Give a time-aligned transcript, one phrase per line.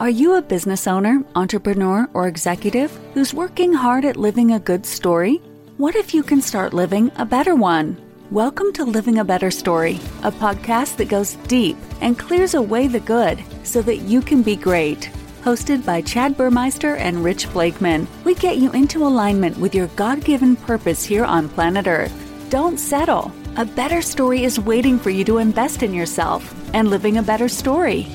[0.00, 4.86] Are you a business owner, entrepreneur, or executive who's working hard at living a good
[4.86, 5.42] story?
[5.76, 7.98] What if you can start living a better one?
[8.30, 13.00] Welcome to Living a Better Story, a podcast that goes deep and clears away the
[13.00, 15.10] good so that you can be great.
[15.42, 20.24] Hosted by Chad Burmeister and Rich Blakeman, we get you into alignment with your God
[20.24, 22.46] given purpose here on planet Earth.
[22.48, 23.30] Don't settle.
[23.58, 27.50] A better story is waiting for you to invest in yourself and living a better
[27.50, 28.06] story.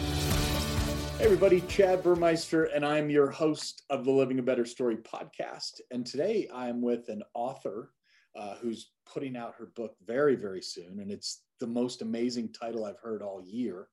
[1.17, 5.79] Hey everybody, Chad Burmeister, and I'm your host of the Living a Better Story podcast.
[5.89, 7.93] And today I'm with an author
[8.35, 10.99] uh, who's putting out her book very, very soon.
[10.99, 13.87] And it's the most amazing title I've heard all year.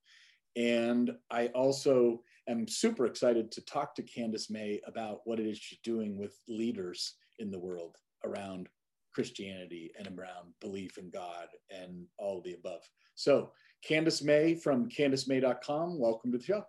[0.57, 5.59] And I also am super excited to talk to Candace Mae about what it is
[5.59, 8.69] she's doing with leaders in the world around
[9.15, 12.83] Christianity and around belief in God and all the above.
[13.15, 13.53] So,
[13.87, 16.65] Candace Mae from CandaceMae.com, welcome to the show.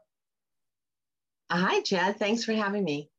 [1.52, 2.18] Hi, Chad.
[2.18, 3.10] Thanks for having me.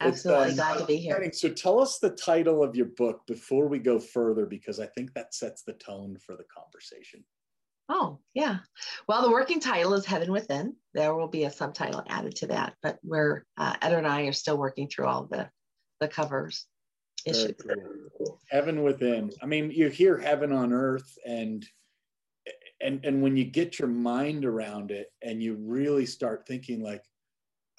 [0.00, 1.30] Absolutely glad to be here.
[1.32, 5.12] So tell us the title of your book before we go further, because I think
[5.12, 7.22] that sets the tone for the conversation.
[7.90, 8.58] Oh, yeah.
[9.08, 10.74] Well, the working title is Heaven Within.
[10.94, 14.32] There will be a subtitle added to that, but we're, uh, Ed and I are
[14.32, 15.50] still working through all the,
[16.00, 16.66] the covers
[17.26, 17.52] issues.
[18.16, 18.40] Cool.
[18.50, 19.30] Heaven Within.
[19.42, 21.66] I mean, you hear heaven on earth and
[22.80, 27.02] and and when you get your mind around it and you really start thinking like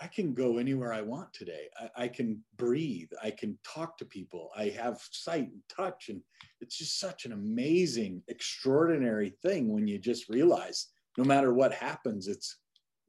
[0.01, 1.67] I can go anywhere I want today.
[1.79, 3.11] I, I, can breathe.
[3.21, 4.49] I can talk to people.
[4.55, 6.09] I have sight and touch.
[6.09, 6.21] And
[6.59, 12.27] it's just such an amazing, extraordinary thing when you just realize no matter what happens,
[12.27, 12.57] it's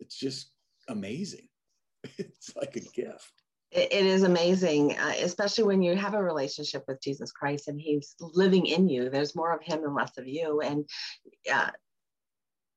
[0.00, 0.50] it's just
[0.88, 1.48] amazing.
[2.18, 3.32] It's like a gift.
[3.70, 8.16] it is amazing, uh, especially when you have a relationship with Jesus Christ and He's
[8.18, 9.08] living in you.
[9.08, 10.84] There's more of Him and less of you, and
[11.50, 11.70] uh,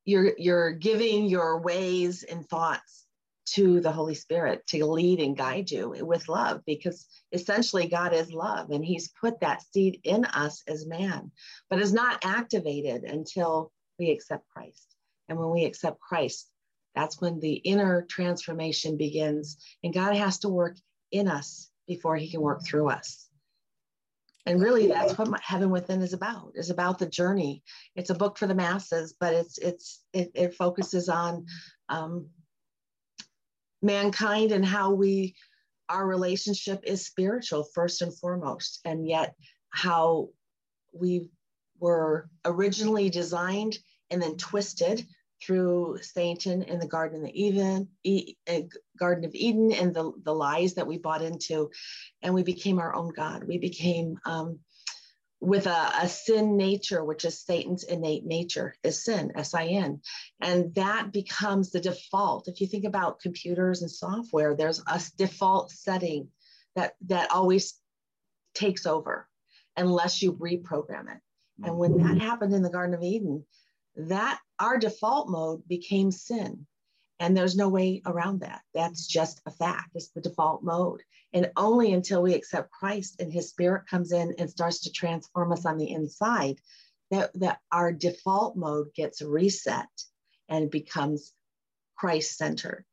[0.06, 3.05] you're you're giving your ways and thoughts
[3.46, 8.32] to the Holy Spirit to lead and guide you with love because essentially God is
[8.32, 11.32] love and He's put that seed in us as man,
[11.70, 14.96] but is not activated until we accept Christ.
[15.30, 16.50] And when we accept Christ,
[16.96, 19.58] that's when the inner transformation begins.
[19.84, 20.78] And God has to work
[21.12, 23.28] in us before He can work through us.
[24.48, 26.52] And really, that's what Heaven Within is about.
[26.54, 27.64] is about the journey.
[27.96, 31.48] It's a book for the masses, but it's it's it, it focuses on
[31.90, 32.28] um,
[33.86, 35.36] mankind and how we
[35.88, 39.36] our relationship is spiritual first and foremost and yet
[39.70, 40.30] how
[40.94, 41.30] we
[41.80, 43.78] were originally designed
[44.10, 45.06] and then twisted
[45.44, 47.88] through Satan in the Garden of Eden,
[48.48, 48.62] uh,
[48.98, 51.70] Garden of Eden, and the, the lies that we bought into,
[52.22, 53.44] and we became our own God.
[53.44, 54.60] We became um,
[55.42, 60.02] with a, a, sin nature, which is Satan's innate nature, is sin, S I N.
[60.42, 62.48] And that becomes the default.
[62.48, 66.30] If you think about computers and software, there's a default setting
[66.76, 67.76] that, that always
[68.54, 69.28] takes over
[69.78, 71.22] unless you reprogram it.
[71.64, 72.18] And when that mm-hmm.
[72.18, 73.46] happened in the Garden of Eden,
[73.96, 76.66] that our default mode became sin.
[77.20, 78.62] And there's no way around that.
[78.74, 79.92] That's just a fact.
[79.96, 81.02] It's the default mode.
[81.34, 85.52] And only until we accept Christ and his spirit comes in and starts to transform
[85.52, 86.60] us on the inside,
[87.12, 89.88] that, that our default mode gets reset
[90.50, 91.34] and becomes
[91.98, 92.86] Christ centered.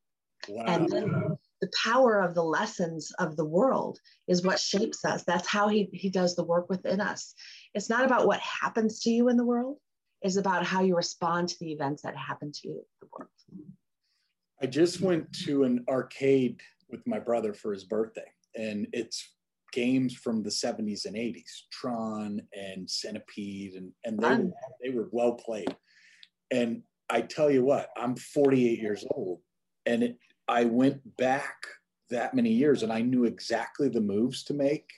[0.47, 0.63] Wow.
[0.67, 5.23] And then the power of the lessons of the world is what shapes us.
[5.23, 7.33] That's how he, he does the work within us.
[7.73, 9.77] It's not about what happens to you in the world,
[10.21, 13.29] it's about how you respond to the events that happen to you in the world.
[14.63, 19.33] I just went to an arcade with my brother for his birthday, and it's
[19.73, 24.51] games from the 70s and 80s, Tron and Centipede, and, and they, were,
[24.81, 25.75] they were well played.
[26.49, 29.41] And I tell you what, I'm 48 years old,
[29.85, 31.57] and it, I went back
[32.09, 34.89] that many years and I knew exactly the moves to make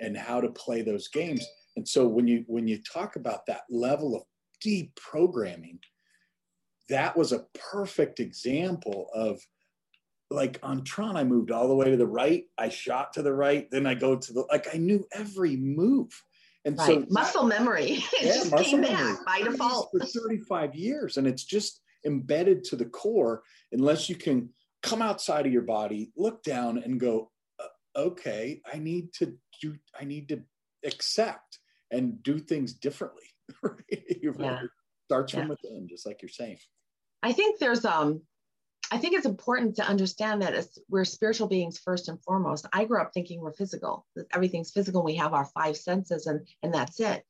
[0.00, 1.46] and how to play those games.
[1.76, 4.22] And so when you when you talk about that level of
[4.60, 5.78] deep programming,
[6.88, 9.40] that was a perfect example of
[10.30, 12.44] like on Tron, I moved all the way to the right.
[12.58, 13.70] I shot to the right.
[13.70, 16.10] Then I go to the like I knew every move.
[16.64, 16.86] And right.
[16.86, 18.02] so muscle that, memory.
[18.14, 19.14] It yeah, just came memory.
[19.14, 19.90] back by default.
[19.92, 21.16] For 35 years.
[21.16, 23.42] And it's just embedded to the core
[23.72, 24.50] unless you can
[24.82, 29.76] come outside of your body, look down and go, uh, okay, I need to do,
[29.98, 30.42] I need to
[30.84, 31.58] accept
[31.90, 33.24] and do things differently.
[33.90, 34.60] yeah.
[35.06, 35.40] Starts yeah.
[35.40, 36.58] from within, just like you're saying.
[37.22, 38.22] I think there's um
[38.92, 42.66] I think it's important to understand that as we're spiritual beings first and foremost.
[42.72, 44.06] I grew up thinking we're physical.
[44.32, 45.02] Everything's physical.
[45.02, 47.24] We have our five senses and and that's it.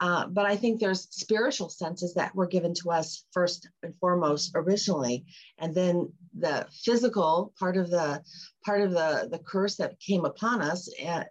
[0.00, 4.52] Uh, but I think there's spiritual senses that were given to us first and foremost
[4.54, 5.26] originally,
[5.58, 8.22] and then the physical part of the
[8.64, 11.24] part of the the curse that came upon us uh,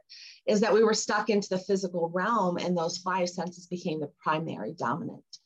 [0.46, 4.12] is that we were stuck into the physical realm, and those five senses became the
[4.22, 5.39] primary dominant.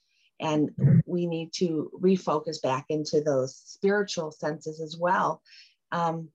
[0.44, 5.42] And we need to refocus back into those spiritual senses as well.
[5.92, 6.30] Um,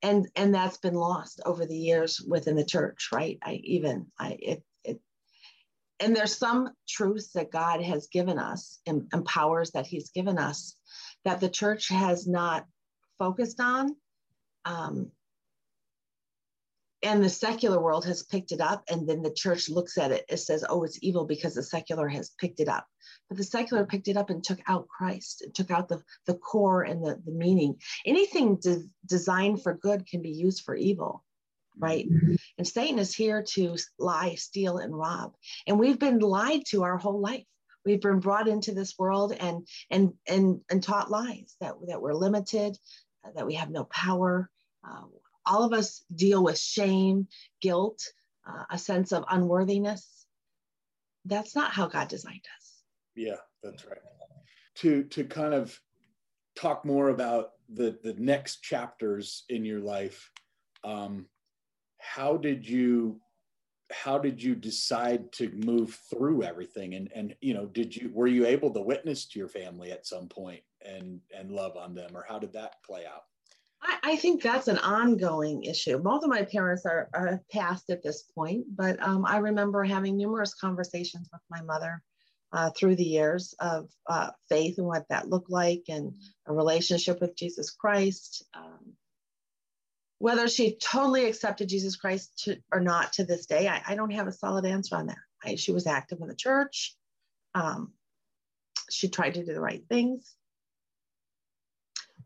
[0.00, 3.38] and and that's been lost over the years within the church, right?
[3.42, 5.00] I even I it it
[6.00, 10.38] and there's some truths that God has given us and, and powers that He's given
[10.38, 10.76] us
[11.24, 12.66] that the church has not
[13.18, 13.96] focused on.
[14.64, 15.10] Um,
[17.02, 20.24] and the secular world has picked it up, and then the church looks at it.
[20.28, 22.86] It says, "Oh, it's evil because the secular has picked it up."
[23.28, 25.42] But the secular picked it up and took out Christ.
[25.42, 27.80] It took out the the core and the the meaning.
[28.06, 31.24] Anything de- designed for good can be used for evil
[31.78, 32.06] right?
[32.10, 32.34] Mm-hmm.
[32.58, 35.34] And Satan is here to lie, steal, and rob.
[35.66, 37.44] And we've been lied to our whole life.
[37.84, 42.14] We've been brought into this world and and and and taught lies that that we're
[42.14, 42.78] limited,
[43.34, 44.50] that we have no power.
[44.86, 45.02] Uh,
[45.46, 47.26] all of us deal with shame,
[47.60, 48.02] guilt,
[48.46, 50.26] uh, a sense of unworthiness.
[51.24, 52.82] That's not how God designed us.
[53.14, 53.98] Yeah, that's right.
[54.76, 55.78] To to kind of
[56.56, 60.30] talk more about the the next chapters in your life.
[60.84, 61.26] Um,
[61.98, 63.20] how did you
[63.92, 68.26] how did you decide to move through everything and and you know did you were
[68.26, 72.10] you able to witness to your family at some point and and love on them
[72.14, 73.24] or how did that play out
[73.82, 75.98] I, I think that's an ongoing issue.
[75.98, 80.16] Both of my parents are, are past at this point, but um, I remember having
[80.16, 82.02] numerous conversations with my mother
[82.52, 86.12] uh, through the years of uh, faith and what that looked like and
[86.46, 88.44] a relationship with Jesus Christ.
[88.54, 88.92] Um,
[90.18, 94.12] whether she totally accepted Jesus Christ to, or not to this day, I, I, don't
[94.12, 95.18] have a solid answer on that.
[95.44, 96.94] I, she was active in the church.
[97.56, 97.92] Um,
[98.88, 100.36] she tried to do the right things.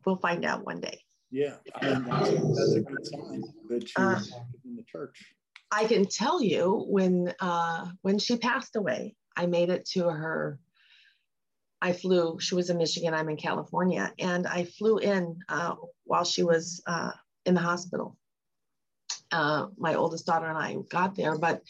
[0.04, 1.05] We'll find out one day.
[1.30, 5.34] Yeah, I that's, that's, a, good sign that she was uh, in the church.
[5.72, 10.60] I can tell you when uh, when she passed away, I made it to her.
[11.82, 12.38] I flew.
[12.40, 13.12] She was in Michigan.
[13.12, 15.74] I'm in California, and I flew in uh,
[16.04, 17.10] while she was uh,
[17.44, 18.16] in the hospital.
[19.32, 21.62] Uh, my oldest daughter and I got there, but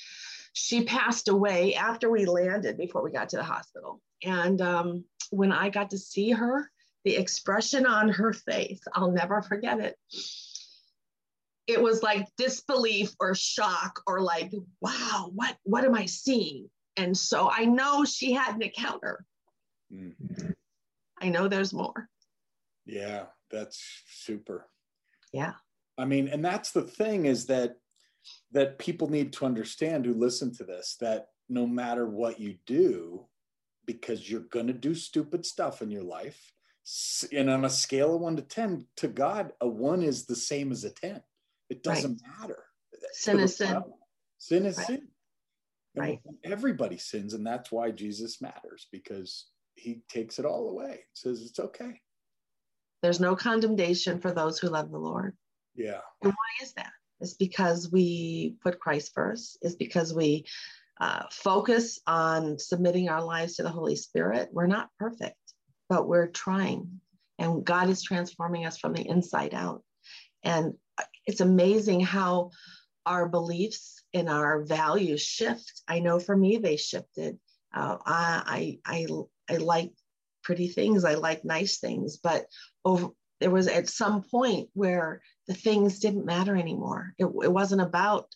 [0.52, 4.02] she passed away after we landed before we got to the hospital.
[4.22, 6.70] And um, when I got to see her,
[7.06, 9.96] the expression on her face, I'll never forget it.
[11.68, 16.68] It was like disbelief or shock or like, wow, what, what am I seeing?
[16.96, 19.24] And so I know she had an encounter.
[19.92, 20.50] Mm-hmm.
[21.22, 22.08] I know there's more.
[22.86, 24.66] Yeah, that's super.
[25.32, 25.52] Yeah.
[25.96, 27.76] I mean, and that's the thing is that
[28.50, 33.26] that people need to understand who listen to this that no matter what you do,
[33.84, 36.52] because you're going to do stupid stuff in your life,
[37.32, 40.70] and on a scale of one to 10, to God, a one is the same
[40.70, 41.20] as a 10.
[41.68, 42.40] It doesn't right.
[42.40, 42.62] matter.
[43.12, 43.82] Sin is sin.
[44.38, 44.86] Sin is right.
[44.86, 45.08] sin.
[45.96, 46.20] right.
[46.44, 51.00] Everybody sins, and that's why Jesus matters because he takes it all away.
[51.14, 52.00] Says it's okay.
[53.02, 55.36] There's no condemnation for those who love the Lord.
[55.74, 56.00] Yeah.
[56.22, 56.92] And why is that?
[57.20, 59.58] It's because we put Christ first.
[59.62, 60.44] It's because we
[61.00, 64.48] uh, focus on submitting our lives to the Holy Spirit.
[64.52, 65.36] We're not perfect,
[65.88, 67.00] but we're trying.
[67.38, 69.82] And God is transforming us from the inside out.
[70.42, 70.74] And
[71.26, 72.50] it's amazing how
[73.04, 75.82] our beliefs and our values shift.
[75.86, 77.38] I know for me, they shifted.
[77.74, 79.06] Uh, I, I,
[79.48, 79.92] I, I like
[80.42, 81.04] pretty things.
[81.04, 82.46] I like nice things, but
[82.84, 83.08] over,
[83.40, 87.14] there was at some point where the things didn't matter anymore.
[87.18, 88.28] It, it wasn't about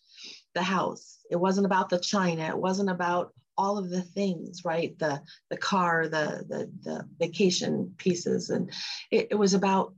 [0.54, 1.18] the house.
[1.30, 2.48] It wasn't about the china.
[2.48, 4.98] It wasn't about all of the things, right?
[4.98, 8.72] The the car, the the, the vacation pieces, and
[9.10, 9.94] it, it was about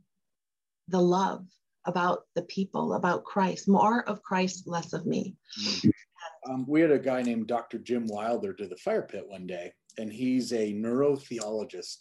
[0.88, 1.46] the love,
[1.84, 3.68] about the people, about Christ.
[3.68, 5.36] More of Christ, less of me.
[6.48, 7.78] Um, we had a guy named Dr.
[7.78, 11.98] Jim Wilder to the fire pit one day, and he's a neurotheologist.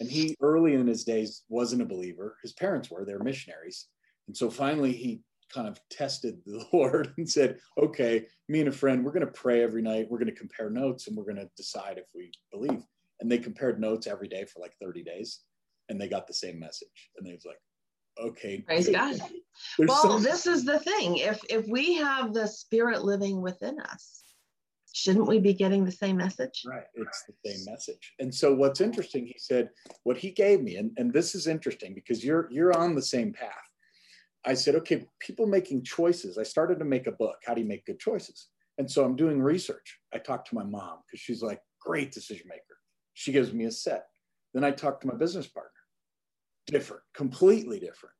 [0.00, 2.36] And he, early in his days, wasn't a believer.
[2.42, 3.86] His parents were, they're missionaries.
[4.26, 5.20] And so finally, he
[5.52, 9.32] kind of tested the Lord and said, okay, me and a friend, we're going to
[9.32, 10.06] pray every night.
[10.10, 12.82] We're going to compare notes and we're going to decide if we believe.
[13.20, 15.40] And they compared notes every day for like 30 days
[15.88, 17.10] and they got the same message.
[17.16, 17.60] And they was like,
[18.20, 18.60] okay.
[18.60, 19.18] Praise God.
[19.78, 21.16] well, this is the thing.
[21.16, 24.22] If if we have the spirit living within us,
[24.92, 26.62] shouldn't we be getting the same message?
[26.66, 26.84] Right.
[26.94, 28.14] It's the same message.
[28.18, 29.70] And so what's interesting, he said,
[30.04, 33.32] what he gave me, and, and this is interesting because you're you're on the same
[33.32, 33.65] path
[34.46, 36.38] I said, okay, people making choices.
[36.38, 37.36] I started to make a book.
[37.44, 38.48] How do you make good choices?
[38.78, 39.98] And so I'm doing research.
[40.14, 42.62] I talk to my mom because she's like, great decision maker.
[43.14, 44.06] She gives me a set.
[44.54, 45.70] Then I talk to my business partner.
[46.66, 48.14] Different, completely different.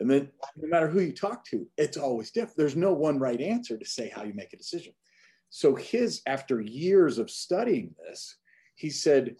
[0.00, 2.56] And then no matter who you talk to, it's always different.
[2.56, 4.92] There's no one right answer to say how you make a decision.
[5.50, 8.36] So his, after years of studying this,
[8.74, 9.36] he said,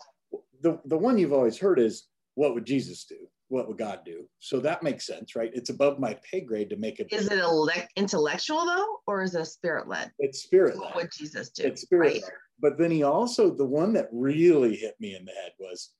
[0.63, 3.17] the, the one you've always heard is, what would Jesus do?
[3.49, 4.29] What would God do?
[4.39, 5.51] So that makes sense, right?
[5.55, 7.09] It's above my pay grade to make it.
[7.13, 10.11] Is it elect- intellectual though, or is it spirit led?
[10.19, 10.87] It's spirit led.
[10.87, 11.65] What would Jesus do?
[11.65, 12.23] It's spirit right?
[12.23, 12.33] led.
[12.61, 15.91] But then he also, the one that really hit me in the head was,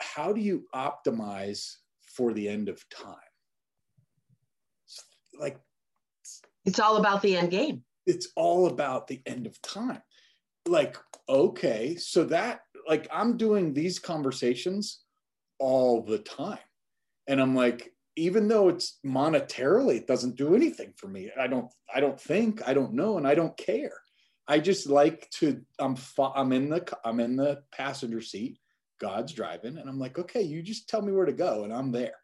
[0.00, 3.16] how do you optimize for the end of time?
[5.38, 5.58] Like
[6.66, 7.84] It's all about the end game.
[8.06, 10.02] it's all about the end of time.
[10.66, 10.96] Like,
[11.28, 15.00] okay, so that, like, I'm doing these conversations
[15.62, 16.58] all the time.
[17.28, 21.30] And I'm like, even though it's monetarily, it doesn't do anything for me.
[21.38, 23.94] I don't, I don't think, I don't know, and I don't care.
[24.48, 28.58] I just like to, I'm, I'm in the, I'm in the passenger seat.
[29.00, 31.90] God's driving, and I'm like, okay, you just tell me where to go, and I'm
[31.90, 32.14] there.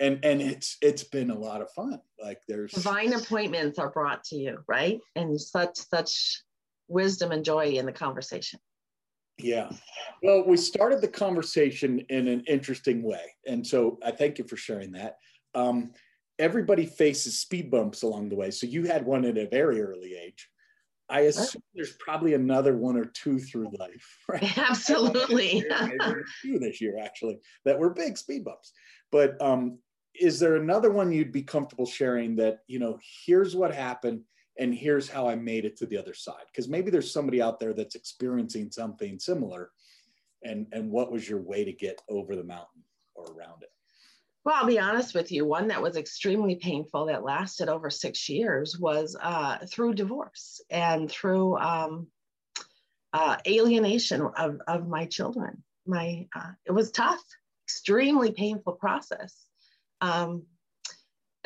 [0.00, 2.00] And and it's it's been a lot of fun.
[2.20, 4.98] Like there's Divine appointments are brought to you, right?
[5.14, 6.42] And such such
[6.88, 8.58] wisdom and joy in the conversation.
[9.38, 9.70] Yeah.
[10.22, 13.34] Well, we started the conversation in an interesting way.
[13.46, 15.16] And so I thank you for sharing that.
[15.54, 15.92] Um,
[16.38, 18.50] everybody faces speed bumps along the way.
[18.50, 20.48] So you had one at a very early age.
[21.08, 24.58] I assume there's probably another one or two through life, right?
[24.58, 25.64] Absolutely.
[25.80, 28.72] Maybe a few this year, actually, that were big speed bumps.
[29.12, 29.78] But um,
[30.14, 34.22] is there another one you'd be comfortable sharing that, you know, here's what happened
[34.58, 36.44] and here's how I made it to the other side?
[36.50, 39.70] Because maybe there's somebody out there that's experiencing something similar.
[40.42, 42.82] And, and what was your way to get over the mountain
[43.14, 43.70] or around it?
[44.44, 45.44] Well, I'll be honest with you.
[45.44, 51.10] One that was extremely painful that lasted over six years was uh, through divorce and
[51.10, 52.06] through um,
[53.12, 55.64] uh, alienation of, of my children.
[55.84, 57.22] My uh, it was tough,
[57.64, 59.34] extremely painful process.
[60.00, 60.44] Um,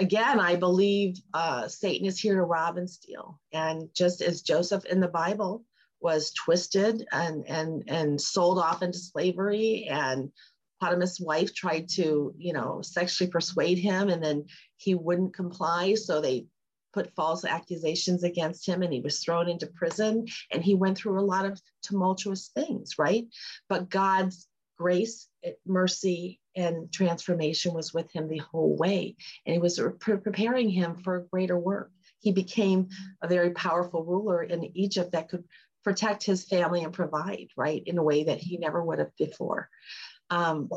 [0.00, 4.84] again, I believe uh, Satan is here to rob and steal, and just as Joseph
[4.86, 5.64] in the Bible
[6.00, 10.32] was twisted and and and sold off into slavery and
[10.80, 14.46] Potiphar wife tried to, you know, sexually persuade him and then
[14.78, 15.94] he wouldn't comply.
[15.94, 16.46] So they
[16.94, 21.20] put false accusations against him and he was thrown into prison and he went through
[21.20, 23.26] a lot of tumultuous things, right?
[23.68, 25.28] But God's grace,
[25.66, 29.16] mercy, and transformation was with him the whole way.
[29.46, 31.90] And he was pre- preparing him for a greater work.
[32.20, 32.88] He became
[33.22, 35.44] a very powerful ruler in Egypt that could
[35.82, 39.70] protect his family and provide, right, in a way that he never would have before
[40.30, 40.68] um,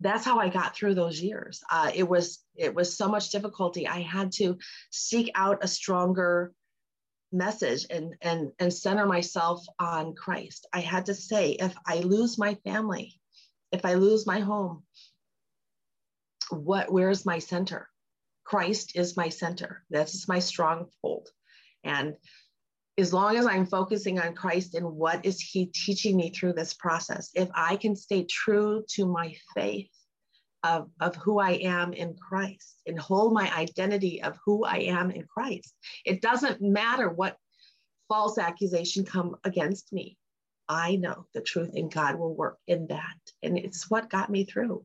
[0.00, 1.62] that's how I got through those years.
[1.70, 3.88] Uh, it was it was so much difficulty.
[3.88, 4.58] I had to
[4.90, 6.52] seek out a stronger
[7.32, 10.66] message and and and center myself on Christ.
[10.72, 13.18] I had to say, if I lose my family,
[13.72, 14.82] if I lose my home,
[16.50, 17.88] what where's my center?
[18.44, 19.84] Christ is my center.
[19.90, 21.28] That's my stronghold,
[21.84, 22.16] and
[22.98, 26.74] as long as I'm focusing on Christ and what is He teaching me through this
[26.74, 29.90] process, if I can stay true to my faith
[30.64, 35.12] of, of who I am in Christ and hold my identity of who I am
[35.12, 37.36] in Christ, it doesn't matter what
[38.08, 40.18] false accusation come against me.
[40.68, 43.16] I know the truth and God will work in that.
[43.42, 44.84] And it's what got me through.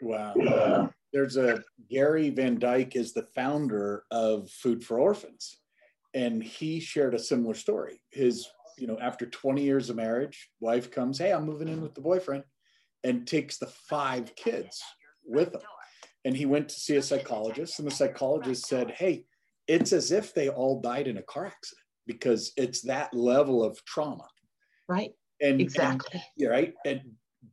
[0.00, 0.90] Wow.
[1.12, 5.58] There's a Gary Van Dyke is the founder of Food for Orphans
[6.16, 8.00] and he shared a similar story.
[8.10, 8.48] His,
[8.78, 12.00] you know, after 20 years of marriage, wife comes, Hey, I'm moving in with the
[12.00, 12.42] boyfriend,
[13.04, 14.82] and takes the five kids
[15.24, 15.60] with him.
[16.24, 19.26] And he went to see a psychologist, and the psychologist said, Hey,
[19.68, 23.84] it's as if they all died in a car accident because it's that level of
[23.84, 24.26] trauma.
[24.88, 25.12] Right.
[25.40, 26.22] And exactly.
[26.38, 26.74] And, right.
[26.84, 27.02] And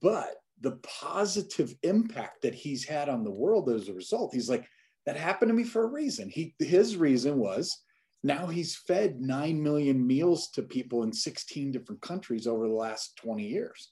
[0.02, 4.66] but the positive impact that he's had on the world as a result, he's like,
[5.06, 6.30] that happened to me for a reason.
[6.30, 7.78] He his reason was
[8.24, 13.18] now he's fed 9 million meals to people in 16 different countries over the last
[13.18, 13.92] 20 years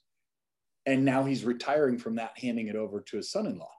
[0.86, 3.70] and now he's retiring from that handing it over to his son-in-law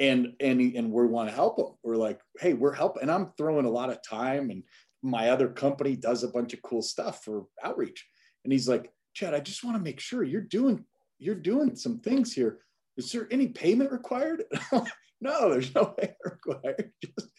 [0.00, 3.32] and and and we want to help him we're like hey we're helping and i'm
[3.38, 4.62] throwing a lot of time and
[5.02, 8.04] my other company does a bunch of cool stuff for outreach
[8.44, 10.84] and he's like chad i just want to make sure you're doing
[11.18, 12.60] you're doing some things here
[12.96, 14.44] is there any payment required
[15.20, 17.30] no there's no payment required just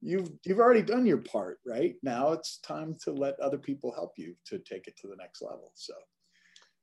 [0.00, 4.12] you've you've already done your part right now it's time to let other people help
[4.16, 5.94] you to take it to the next level so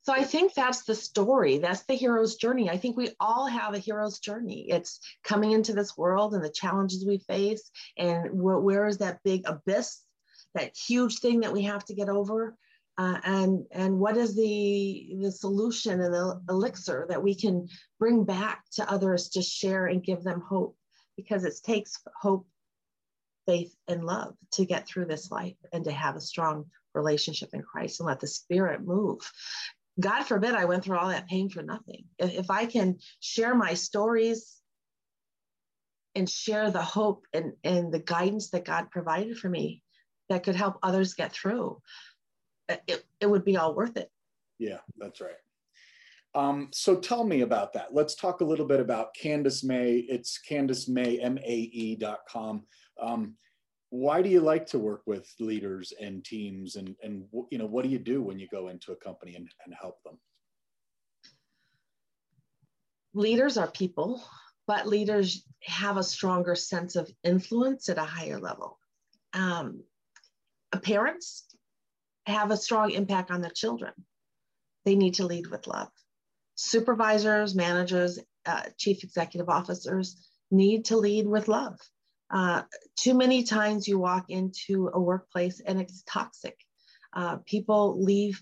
[0.03, 1.59] So I think that's the story.
[1.59, 2.71] That's the hero's journey.
[2.71, 4.65] I think we all have a hero's journey.
[4.69, 9.21] It's coming into this world and the challenges we face, and wh- where is that
[9.23, 10.01] big abyss,
[10.55, 12.57] that huge thing that we have to get over,
[12.97, 17.67] uh, and and what is the the solution and the elixir that we can
[17.99, 20.75] bring back to others to share and give them hope,
[21.15, 22.45] because it takes hope,
[23.47, 27.61] faith, and love to get through this life and to have a strong relationship in
[27.61, 29.19] Christ and let the Spirit move.
[29.99, 32.05] God forbid I went through all that pain for nothing.
[32.17, 34.57] If, if I can share my stories
[36.15, 39.83] and share the hope and, and the guidance that God provided for me
[40.29, 41.81] that could help others get through,
[42.87, 44.09] it, it would be all worth it.
[44.59, 45.31] Yeah, that's right.
[46.33, 47.93] Um, so tell me about that.
[47.93, 50.05] Let's talk a little bit about Candace Mae.
[50.07, 52.63] It's Candace Mae, M-A-E.com.
[53.01, 53.35] Um,
[53.91, 57.83] why do you like to work with leaders and teams and and you know what
[57.83, 60.17] do you do when you go into a company and, and help them
[63.13, 64.23] leaders are people
[64.65, 68.79] but leaders have a stronger sense of influence at a higher level
[69.33, 69.83] um,
[70.83, 71.50] parents
[72.25, 73.91] have a strong impact on the children
[74.85, 75.89] they need to lead with love
[76.55, 81.77] supervisors managers uh, chief executive officers need to lead with love
[82.31, 82.61] uh,
[82.95, 86.57] too many times you walk into a workplace and it's toxic.
[87.13, 88.41] Uh, people leave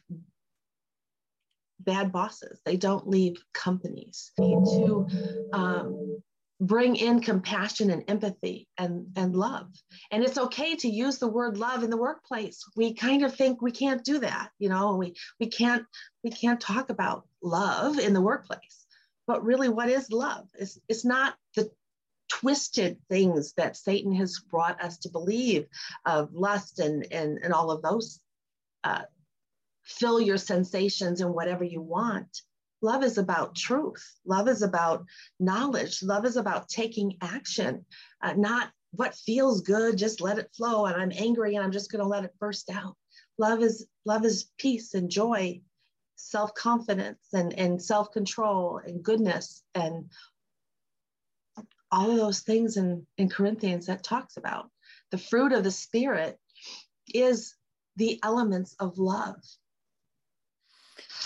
[1.79, 2.59] bad bosses.
[2.65, 4.31] They don't leave companies.
[4.37, 5.07] They need to
[5.53, 5.98] um,
[6.59, 9.71] bring in compassion and empathy and, and love.
[10.11, 12.63] And it's okay to use the word love in the workplace.
[12.75, 15.85] We kind of think we can't do that, you know, we, we can't
[16.23, 18.85] we can't talk about love in the workplace.
[19.25, 20.47] But really, what is love?
[20.57, 21.71] It's, it's not the
[22.29, 25.67] twisted things that Satan has brought us to believe
[26.05, 28.19] of lust and, and, and all of those.
[28.83, 29.03] Uh,
[29.83, 32.41] fill your sensations and whatever you want.
[32.81, 34.03] Love is about truth.
[34.25, 35.05] Love is about
[35.39, 36.01] knowledge.
[36.01, 37.85] Love is about taking action,
[38.23, 40.85] uh, not what feels good, just let it flow.
[40.85, 42.95] And I'm angry and I'm just going to let it burst out.
[43.37, 45.61] Love is love is peace and joy,
[46.15, 50.09] self-confidence and, and self-control and goodness and
[51.91, 54.69] all of those things in, in Corinthians that talks about.
[55.11, 56.37] The fruit of the Spirit
[57.13, 57.55] is
[57.95, 59.41] the elements of love.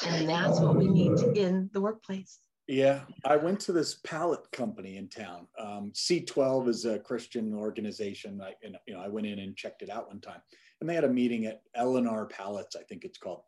[0.06, 2.40] And that's what we need in the workplace.
[2.68, 5.48] Yeah, I went to this pallet company in town.
[5.60, 8.42] Um, C12 is a Christian organization.
[8.42, 10.42] I, and, you know, I went in and checked it out one time,
[10.80, 13.42] and they had a meeting at Eleanor Pallets, I think it's called,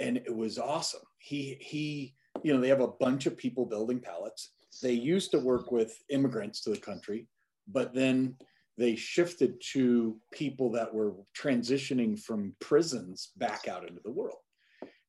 [0.00, 1.00] and it was awesome.
[1.18, 5.38] He he, you know, they have a bunch of people building pallets, they used to
[5.38, 7.26] work with immigrants to the country,
[7.68, 8.36] but then
[8.78, 14.38] they shifted to people that were transitioning from prisons back out into the world.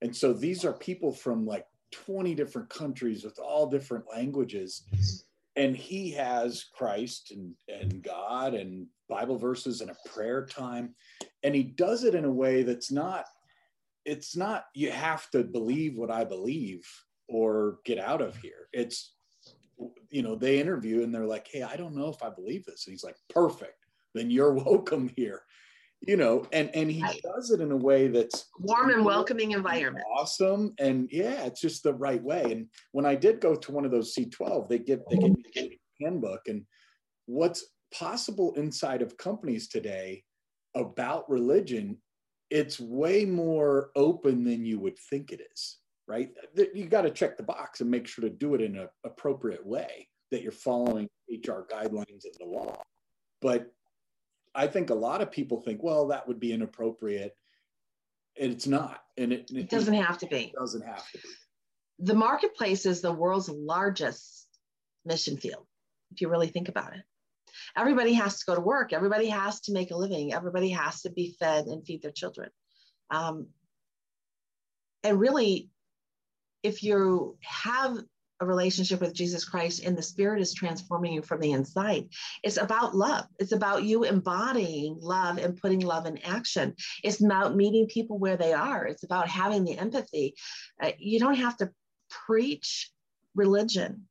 [0.04, 4.84] And so these are people from like 20 different countries with all different languages.
[5.56, 10.94] And he has Christ and, and God and Bible verses and a prayer time.
[11.44, 13.26] And he does it in a way that's not,
[14.04, 16.86] it's not, you have to believe what I believe
[17.30, 18.68] or get out of here.
[18.74, 19.14] It's
[20.10, 22.86] you know, they interview and they're like, hey, I don't know if I believe this.
[22.86, 23.86] And he's like, perfect.
[24.14, 25.42] Then you're welcome here.
[26.06, 27.22] You know, and and he right.
[27.24, 30.06] does it in a way that's warm and welcoming environment.
[30.14, 30.74] Awesome.
[30.78, 32.44] And yeah, it's just the right way.
[32.44, 35.46] And when I did go to one of those C12, they give they give me
[35.58, 36.66] a handbook and
[37.26, 40.24] what's possible inside of companies today
[40.76, 41.98] about religion,
[42.50, 46.32] it's way more open than you would think it is right?
[46.74, 49.66] You got to check the box and make sure to do it in an appropriate
[49.66, 52.82] way that you're following HR guidelines and the law.
[53.42, 53.72] But
[54.56, 57.36] I think a lot of people think, well, that would be inappropriate.
[58.40, 59.02] And it's not.
[59.18, 60.46] And it, it, it doesn't have to be.
[60.46, 61.30] It doesn't have to be.
[62.00, 64.48] The marketplace is the world's largest
[65.06, 65.66] mission field,
[66.12, 67.02] if you really think about it.
[67.78, 68.94] Everybody has to go to work.
[68.94, 70.34] Everybody has to make a living.
[70.34, 72.50] Everybody has to be fed and feed their children.
[73.12, 73.48] Um,
[75.04, 75.70] and really,
[76.64, 77.98] if you have
[78.44, 82.10] a relationship with Jesus Christ and the Spirit is transforming you from the inside.
[82.44, 83.26] It's about love.
[83.40, 86.76] It's about you embodying love and putting love in action.
[87.04, 88.86] It's about meeting people where they are.
[88.86, 90.36] It's about having the empathy.
[90.82, 91.72] Uh, you don't have to
[92.28, 92.92] preach
[93.34, 94.08] religion.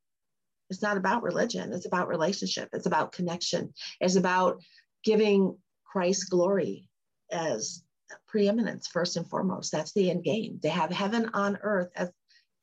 [0.70, 1.72] It's not about religion.
[1.72, 2.70] It's about relationship.
[2.72, 3.74] It's about connection.
[4.00, 4.62] It's about
[5.04, 6.88] giving Christ glory
[7.30, 7.84] as
[8.26, 9.72] preeminence first and foremost.
[9.72, 10.58] That's the end game.
[10.62, 12.10] To have heaven on earth as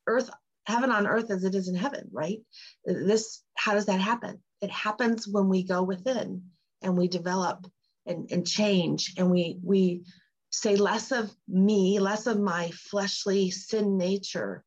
[0.07, 0.29] earth
[0.69, 2.39] heaven on earth as it is in heaven right
[2.85, 6.43] this how does that happen it happens when we go within
[6.81, 7.65] and we develop
[8.05, 10.03] and, and change and we we
[10.51, 14.63] say less of me, less of my fleshly sin nature,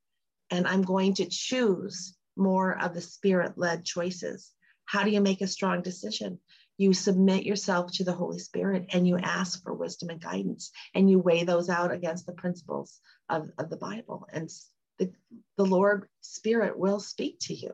[0.50, 4.52] and I'm going to choose more of the spirit led choices.
[4.84, 6.38] How do you make a strong decision?
[6.78, 11.10] You submit yourself to the Holy Spirit and you ask for wisdom and guidance, and
[11.10, 14.26] you weigh those out against the principles of, of the Bible.
[14.32, 14.50] And
[14.98, 15.10] the,
[15.56, 17.72] the Lord Spirit will speak to you.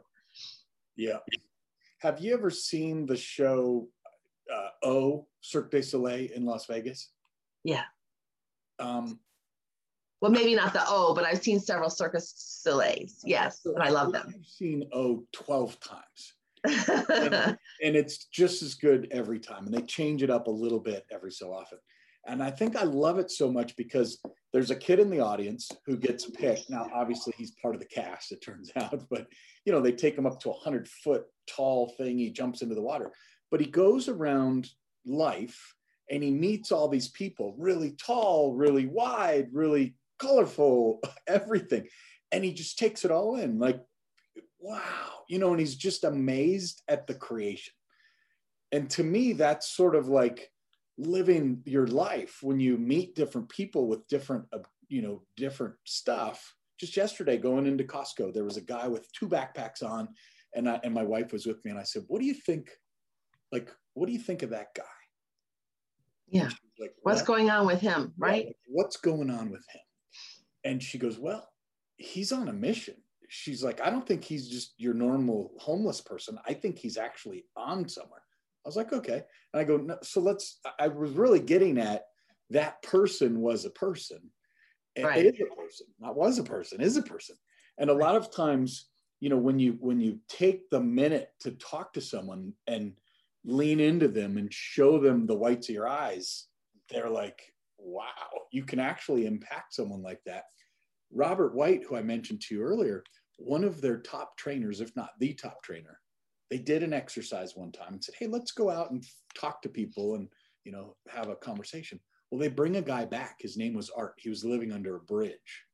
[0.96, 1.18] Yeah.
[2.00, 3.88] Have you ever seen the show
[4.52, 7.10] uh, O Cirque du Soleil in Las Vegas?
[7.64, 7.84] Yeah.
[8.78, 9.18] Um,
[10.20, 13.20] well, maybe not the O, but I've seen several Circus Soleils.
[13.24, 14.34] Yes, and I love them.
[14.34, 16.34] I've seen O 12 times.
[17.08, 19.66] and, and it's just as good every time.
[19.66, 21.78] And they change it up a little bit every so often.
[22.28, 24.20] And I think I love it so much because
[24.52, 26.68] there's a kid in the audience who gets picked.
[26.68, 29.26] Now, obviously, he's part of the cast, it turns out, but
[29.64, 32.18] you know, they take him up to a hundred foot tall thing.
[32.18, 33.10] He jumps into the water,
[33.50, 34.68] but he goes around
[35.06, 35.74] life
[36.10, 41.88] and he meets all these people really tall, really wide, really colorful, everything.
[42.30, 43.80] And he just takes it all in like,
[44.58, 47.72] wow, you know, and he's just amazed at the creation.
[48.70, 50.50] And to me, that's sort of like
[50.98, 54.58] living your life when you meet different people with different, uh,
[54.88, 56.54] you know, different stuff.
[56.78, 60.08] Just yesterday, going into Costco, there was a guy with two backpacks on,
[60.54, 62.70] and I and my wife was with me, and I said, "What do you think?
[63.50, 64.84] Like, what do you think of that guy?"
[66.30, 66.50] Yeah.
[66.78, 68.42] Like, what's going on with him, right?
[68.42, 69.80] Yeah, like, what's going on with him?
[70.64, 71.48] And she goes, Well,
[71.96, 72.94] he's on a mission.
[73.28, 76.38] She's like, I don't think he's just your normal homeless person.
[76.46, 78.22] I think he's actually on somewhere.
[78.68, 79.22] I was like, okay.
[79.54, 82.02] And I go, no, so let's, I was really getting at
[82.50, 84.18] that person was a person.
[84.94, 85.24] And right.
[85.24, 87.36] is a person, not was a person, is a person.
[87.78, 91.52] And a lot of times, you know, when you when you take the minute to
[91.52, 92.92] talk to someone and
[93.42, 96.48] lean into them and show them the whites of your eyes,
[96.90, 97.40] they're like,
[97.78, 98.02] wow,
[98.52, 100.44] you can actually impact someone like that.
[101.10, 103.02] Robert White, who I mentioned to you earlier,
[103.38, 106.00] one of their top trainers, if not the top trainer,
[106.50, 109.68] they did an exercise one time and said, Hey, let's go out and talk to
[109.68, 110.28] people and,
[110.64, 112.00] you know, have a conversation.
[112.30, 113.36] Well, they bring a guy back.
[113.40, 114.14] His name was Art.
[114.18, 115.64] He was living under a bridge.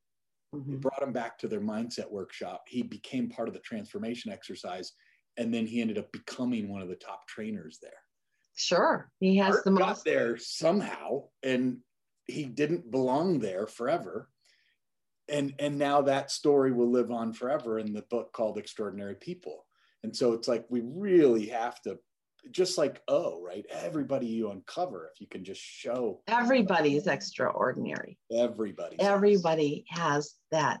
[0.53, 0.71] Mm-hmm.
[0.71, 2.63] They brought him back to their mindset workshop.
[2.67, 4.93] He became part of the transformation exercise
[5.37, 7.91] and then he ended up becoming one of the top trainers there.
[8.55, 11.79] Sure, he has Art the most got there somehow, and
[12.25, 14.29] he didn't belong there forever.
[15.27, 19.64] And and now that story will live on forever in the book called Extraordinary People.
[20.05, 21.99] And so it's like we really have to
[22.51, 28.19] just like oh right everybody you uncover if you can just show everybody is extraordinary
[28.31, 30.79] everybody everybody has that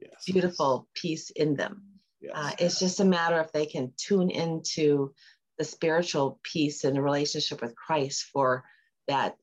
[0.00, 0.24] yes.
[0.24, 1.82] beautiful piece in them
[2.20, 2.32] Yes.
[2.34, 5.12] Uh, it's just a matter if they can tune into
[5.58, 8.64] the spiritual piece and the relationship with Christ for
[9.08, 9.36] that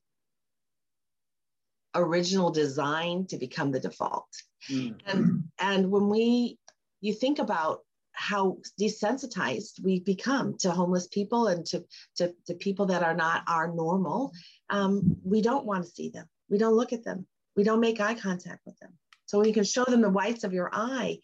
[1.96, 4.28] original design to become the default.
[4.70, 4.98] Mm-hmm.
[5.08, 6.58] And and when we
[7.02, 7.82] you think about
[8.14, 11.84] how desensitized we become to homeless people and to,
[12.16, 14.32] to, to people that are not our normal,
[14.70, 16.28] um, we don't want to see them.
[16.50, 17.26] We don't look at them.
[17.56, 18.94] We don't make eye contact with them.
[19.26, 21.20] So when you can show them the whites of your eye,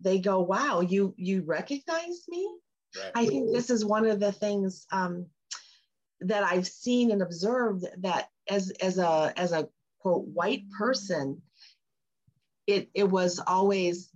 [0.00, 2.50] they go, wow, you you recognize me?
[2.96, 3.12] Right.
[3.14, 5.26] I think this is one of the things um,
[6.20, 9.68] that I've seen and observed that as as a as a
[10.00, 11.42] quote white person,
[12.66, 14.10] it it was always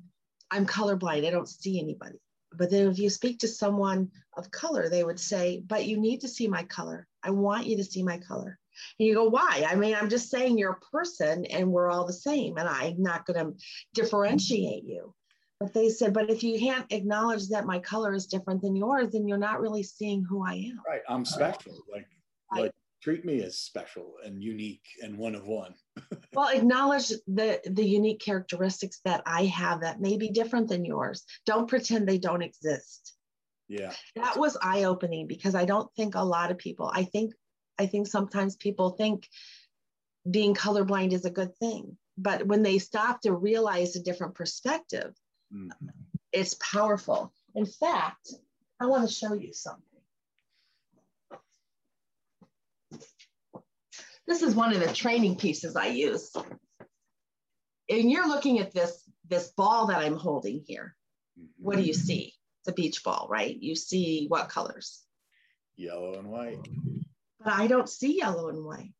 [0.50, 1.26] I'm colorblind.
[1.26, 2.20] I don't see anybody.
[2.52, 6.20] But then if you speak to someone of color, they would say, but you need
[6.22, 7.06] to see my color.
[7.22, 8.58] I want you to see my color.
[8.98, 9.66] And you go, why?
[9.68, 13.00] I mean, I'm just saying you're a person and we're all the same, and I'm
[13.00, 13.54] not going to
[13.94, 15.14] differentiate you.
[15.60, 19.12] But they said, but if you can't acknowledge that my color is different than yours,
[19.12, 20.80] then you're not really seeing who I am.
[20.88, 21.02] Right.
[21.08, 21.84] I'm special.
[21.92, 22.06] Like,
[22.56, 25.74] like treat me as special and unique and one of one.
[26.34, 31.24] well, acknowledge the the unique characteristics that I have that may be different than yours.
[31.46, 33.14] Don't pretend they don't exist.
[33.68, 33.92] Yeah.
[34.16, 37.32] That was eye-opening because I don't think a lot of people, I think
[37.78, 39.28] I think sometimes people think
[40.30, 41.96] being colorblind is a good thing.
[42.18, 45.14] But when they stop to realize a different perspective,
[45.52, 45.88] Mm-hmm.
[46.32, 47.32] It's powerful.
[47.54, 48.34] In fact,
[48.80, 49.82] I want to show you something.
[54.30, 56.30] This is one of the training pieces I use.
[57.88, 60.94] And you're looking at this, this ball that I'm holding here.
[61.36, 61.46] Mm-hmm.
[61.58, 62.34] What do you see?
[62.60, 63.60] It's a beach ball, right?
[63.60, 65.02] You see what colors?
[65.74, 66.60] Yellow and white.
[67.42, 68.94] But I don't see yellow and white.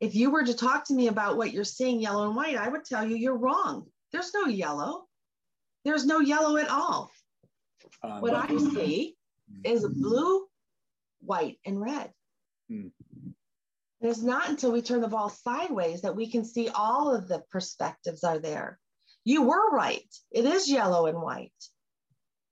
[0.00, 2.68] If you were to talk to me about what you're seeing yellow and white, I
[2.68, 3.86] would tell you you're wrong.
[4.10, 5.04] There's no yellow.
[5.84, 7.12] There's no yellow at all.
[8.02, 9.14] Um, what I see
[9.62, 10.44] is blue,
[11.20, 12.10] white, and red.
[12.68, 12.88] Hmm.
[14.02, 17.28] And it's not until we turn the ball sideways that we can see all of
[17.28, 18.80] the perspectives are there.
[19.24, 20.12] You were right.
[20.32, 21.52] It is yellow and white,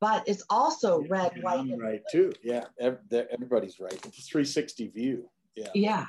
[0.00, 2.32] but it's also red, white, I'm and right too.
[2.44, 3.92] Yeah, everybody's right.
[3.92, 5.28] It's a 360 view.
[5.56, 5.68] Yeah.
[5.74, 6.06] yeah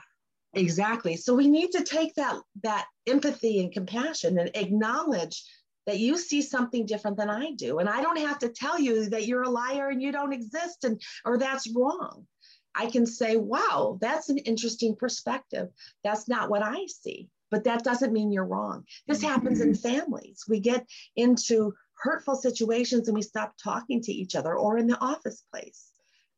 [0.54, 5.44] exactly so we need to take that that empathy and compassion and acknowledge
[5.88, 9.10] that you see something different than i do and i don't have to tell you
[9.10, 12.28] that you're a liar and you don't exist and or that's wrong
[12.76, 15.70] i can say wow that's an interesting perspective
[16.04, 19.90] that's not what i see but that doesn't mean you're wrong this happens in mm-hmm.
[19.90, 24.88] families we get into hurtful situations and we stop talking to each other or in
[24.88, 25.92] the office place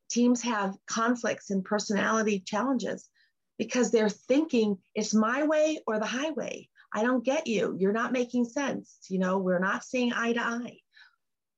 [0.09, 3.09] teams have conflicts and personality challenges
[3.57, 6.69] because they're thinking it's my way or the highway.
[6.93, 7.75] I don't get you.
[7.79, 8.97] You're not making sense.
[9.09, 10.77] You know, we're not seeing eye to eye.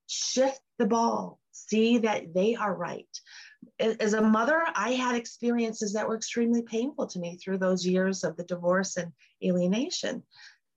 [0.08, 1.40] Shift the ball.
[1.52, 3.08] See that they are right.
[3.80, 8.24] As a mother, I had experiences that were extremely painful to me through those years
[8.24, 9.12] of the divorce and
[9.44, 10.24] alienation.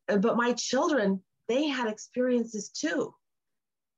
[0.08, 3.14] Uh, But my children, they had experiences too.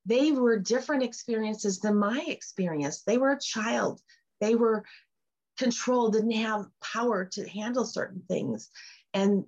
[0.05, 3.01] They were different experiences than my experience.
[3.01, 4.01] They were a child.
[4.39, 4.83] They were
[5.57, 8.69] control, didn't have power to handle certain things.
[9.13, 9.45] And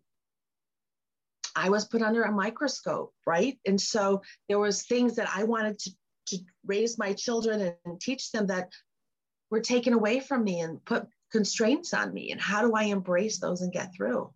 [1.55, 3.59] I was put under a microscope, right?
[3.65, 5.91] And so there was things that I wanted to,
[6.27, 8.69] to raise my children and teach them that
[9.53, 12.31] were taken away from me and put constraints on me.
[12.31, 14.33] And how do I embrace those and get through?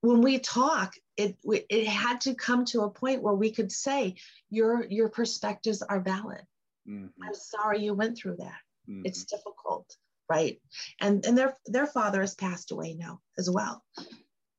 [0.00, 4.16] When we talk, it it had to come to a point where we could say
[4.50, 6.44] your your perspectives are valid.
[6.88, 9.02] Mhm, I'm sorry you went through that mhm.
[9.04, 9.96] it's difficult
[10.28, 10.60] right
[11.00, 13.84] and and their their father has passed away now as well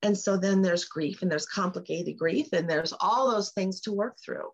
[0.02, 3.94] and so then there's grief and there's complicated grief and there's all those things to
[3.94, 4.50] work through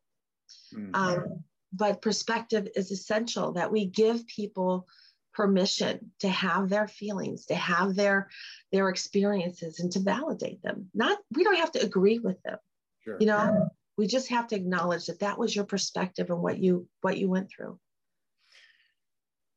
[0.74, 0.96] Mhm.
[0.96, 1.44] um,
[1.74, 4.88] but perspective is essential that we give people
[5.34, 8.30] permission to have their feelings to have their
[8.72, 10.90] their experiences and to validate them.
[10.94, 12.58] Not we don't have to agree with them.
[13.04, 13.18] Sure.
[13.20, 16.88] you know we just have to acknowledge that that was your perspective and what you
[17.02, 17.80] what you went through.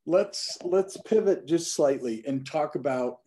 [0.07, 3.19] Let's let's pivot just slightly and talk about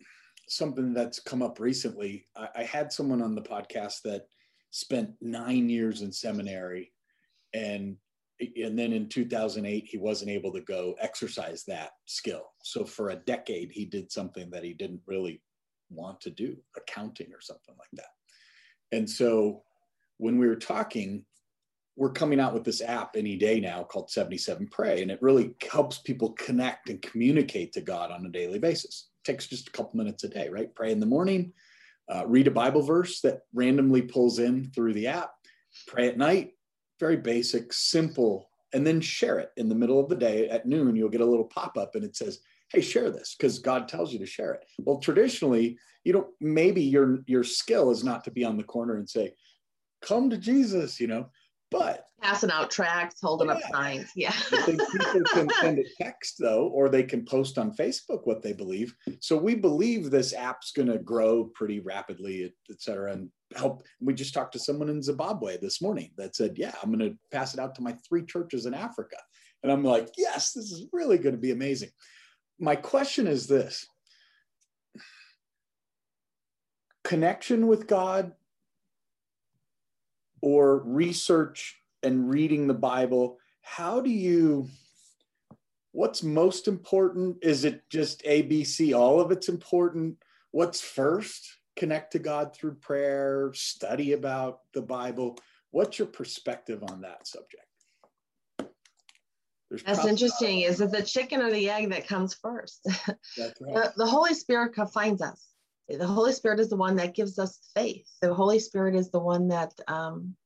[0.48, 2.26] something that's come up recently.
[2.36, 4.26] I, I had someone on the podcast that
[4.70, 6.92] spent nine years in seminary
[7.52, 7.96] and
[8.56, 13.16] and then in 2008 he wasn't able to go exercise that skill so for a
[13.16, 15.40] decade he did something that he didn't really
[15.90, 18.12] want to do accounting or something like that
[18.92, 19.62] and so
[20.18, 21.24] when we were talking
[22.00, 25.54] we're coming out with this app any day now called 77 Pray, and it really
[25.70, 29.10] helps people connect and communicate to God on a daily basis.
[29.22, 30.74] It takes just a couple minutes a day, right?
[30.74, 31.52] Pray in the morning,
[32.10, 35.32] uh, read a Bible verse that randomly pulls in through the app,
[35.86, 36.52] pray at night,
[37.00, 40.94] very basic, simple, and then share it in the middle of the day at noon.
[40.94, 44.12] You'll get a little pop up and it says, Hey, share this because God tells
[44.12, 44.64] you to share it.
[44.78, 48.96] Well, traditionally, you don't, maybe your, your skill is not to be on the corner
[48.96, 49.34] and say,
[50.02, 51.30] Come to Jesus, you know,
[51.70, 54.34] but passing out tracts holding up signs yeah
[54.66, 54.86] people
[55.32, 58.94] can send a text though, or they can post on Facebook what they believe.
[59.20, 63.82] So we believe this app's going to grow pretty rapidly, et cetera, and help.
[64.00, 67.18] We just talked to someone in Zimbabwe this morning that said, "Yeah, I'm going to
[67.30, 69.16] pass it out to my three churches in Africa,"
[69.62, 71.90] and I'm like, "Yes, this is really going to be amazing."
[72.58, 73.86] My question is this:
[77.04, 78.32] connection with God
[80.40, 84.68] or research and reading the Bible, how do you,
[85.92, 87.38] what's most important?
[87.42, 88.96] Is it just ABC?
[88.96, 90.16] All of it's important.
[90.50, 91.58] What's first?
[91.76, 95.38] Connect to God through prayer, study about the Bible.
[95.70, 97.64] What's your perspective on that subject?
[99.70, 100.62] There's That's interesting.
[100.62, 102.80] Is it the chicken or the egg that comes first?
[103.36, 103.74] That's right.
[103.74, 105.49] the, the Holy Spirit finds us.
[105.96, 108.06] The Holy Spirit is the one that gives us faith.
[108.20, 110.36] The Holy Spirit is the one that um,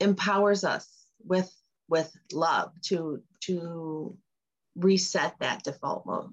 [0.00, 1.52] empowers us with
[1.88, 4.16] with love to to
[4.76, 6.32] reset that default mode.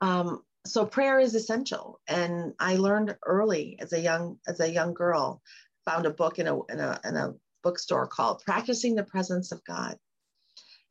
[0.00, 4.92] Um, so prayer is essential, and I learned early as a young as a young
[4.92, 5.42] girl.
[5.86, 9.64] Found a book in a in a in a bookstore called "Practicing the Presence of
[9.64, 9.96] God."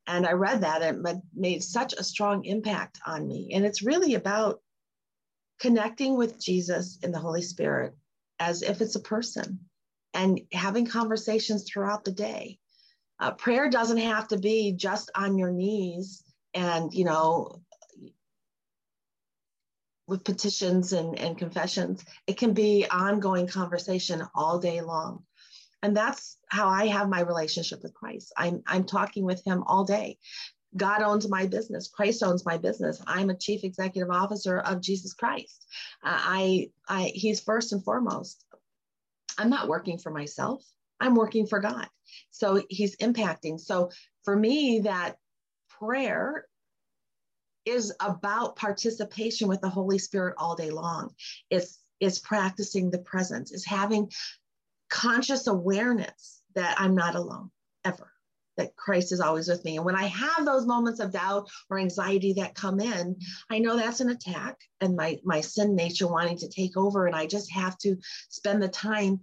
[0.08, 3.50] and I read that and it made such a strong impact on me.
[3.54, 4.62] And it's really about
[5.60, 7.96] connecting with Jesus and the Holy Spirit
[8.40, 9.60] as if it's a person
[10.14, 12.60] and having conversations throughout the day.
[13.20, 17.62] Uh, prayer doesn't have to be just on your knees and, you know,
[20.08, 22.04] with petitions and, and confessions.
[22.28, 25.24] It can be ongoing conversation all day long
[25.86, 28.34] and that's how I have my relationship with Christ.
[28.36, 30.18] I'm I'm talking with him all day.
[30.76, 31.88] God owns my business.
[31.88, 33.02] Christ owns my business.
[33.08, 35.66] I'm a chief executive officer of Jesus Christ.
[36.04, 38.44] Uh, I, I, he's first and foremost.
[39.38, 40.64] I'm not working for myself.
[41.00, 41.88] I'm working for God.
[42.32, 43.60] So he's impacting.
[43.60, 43.92] So
[44.24, 45.18] for me, that
[45.70, 46.46] prayer
[47.66, 51.14] is about participation with the Holy Spirit all day long.
[51.50, 54.12] It's is practicing the presence, is having
[54.90, 57.52] conscious awareness that I'm not alone
[57.84, 58.12] ever,
[58.58, 59.78] that Christ is always with me.
[59.78, 63.18] And when I have those moments of doubt or anxiety that come in,
[63.50, 67.06] I know that's an attack and my, my sin nature wanting to take over.
[67.08, 67.98] And I just have to
[68.30, 69.22] spend the time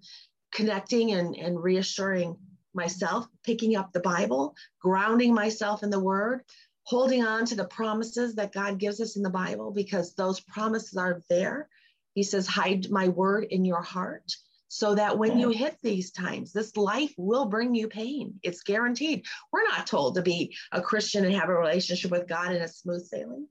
[0.53, 2.37] connecting and, and reassuring
[2.75, 6.43] myself, picking up the Bible, grounding myself in the word,
[6.85, 10.97] holding on to the promises that God gives us in the Bible because those promises
[10.97, 11.69] are there.
[12.15, 14.33] He says, hide my word in your heart
[14.75, 18.41] so that when you hit these times, this life will bring you pain.
[18.43, 19.27] It's guaranteed.
[19.53, 22.69] We're not told to be a Christian and have a relationship with God in a
[22.69, 23.49] smooth sailing.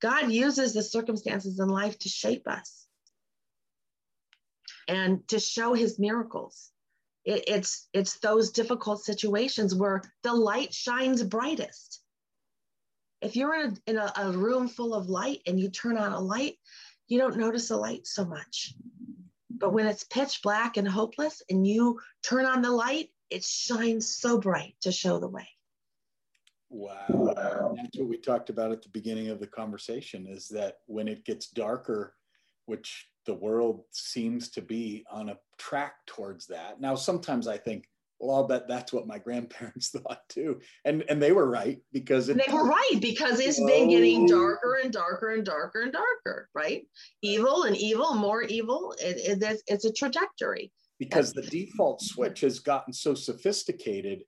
[0.00, 2.86] God uses the circumstances in life to shape us
[4.88, 6.70] and to show his miracles.
[7.26, 12.00] It, it's, it's those difficult situations where the light shines brightest.
[13.20, 16.14] If you're in, a, in a, a room full of light and you turn on
[16.14, 16.54] a light,
[17.08, 18.74] you don't notice the light so much
[19.58, 24.08] but when it's pitch black and hopeless and you turn on the light, it shines
[24.08, 25.48] so bright to show the way.
[26.68, 27.74] Wow.
[27.76, 31.24] That's what we talked about at the beginning of the conversation is that when it
[31.24, 32.14] gets darker,
[32.66, 36.80] which the world seems to be on a track towards that.
[36.80, 40.60] Now, sometimes I think, well, I'll bet that's what my grandparents thought too.
[40.84, 43.66] And and they were right because it, they were right because it's oh.
[43.66, 46.84] been getting darker and darker and darker and darker, right?
[47.22, 48.94] Evil and evil, more evil.
[48.98, 50.72] It, it, it's a trajectory.
[50.98, 54.22] Because the default switch has gotten so sophisticated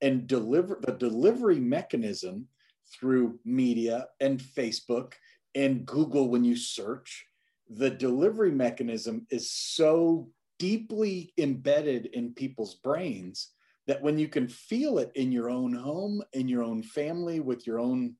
[0.00, 2.46] and deliver the delivery mechanism
[2.92, 5.12] through media and Facebook
[5.54, 7.26] and Google when you search,
[7.68, 10.28] the delivery mechanism is so
[10.62, 13.48] deeply embedded in people's brains
[13.88, 17.66] that when you can feel it in your own home, in your own family, with
[17.66, 18.14] your own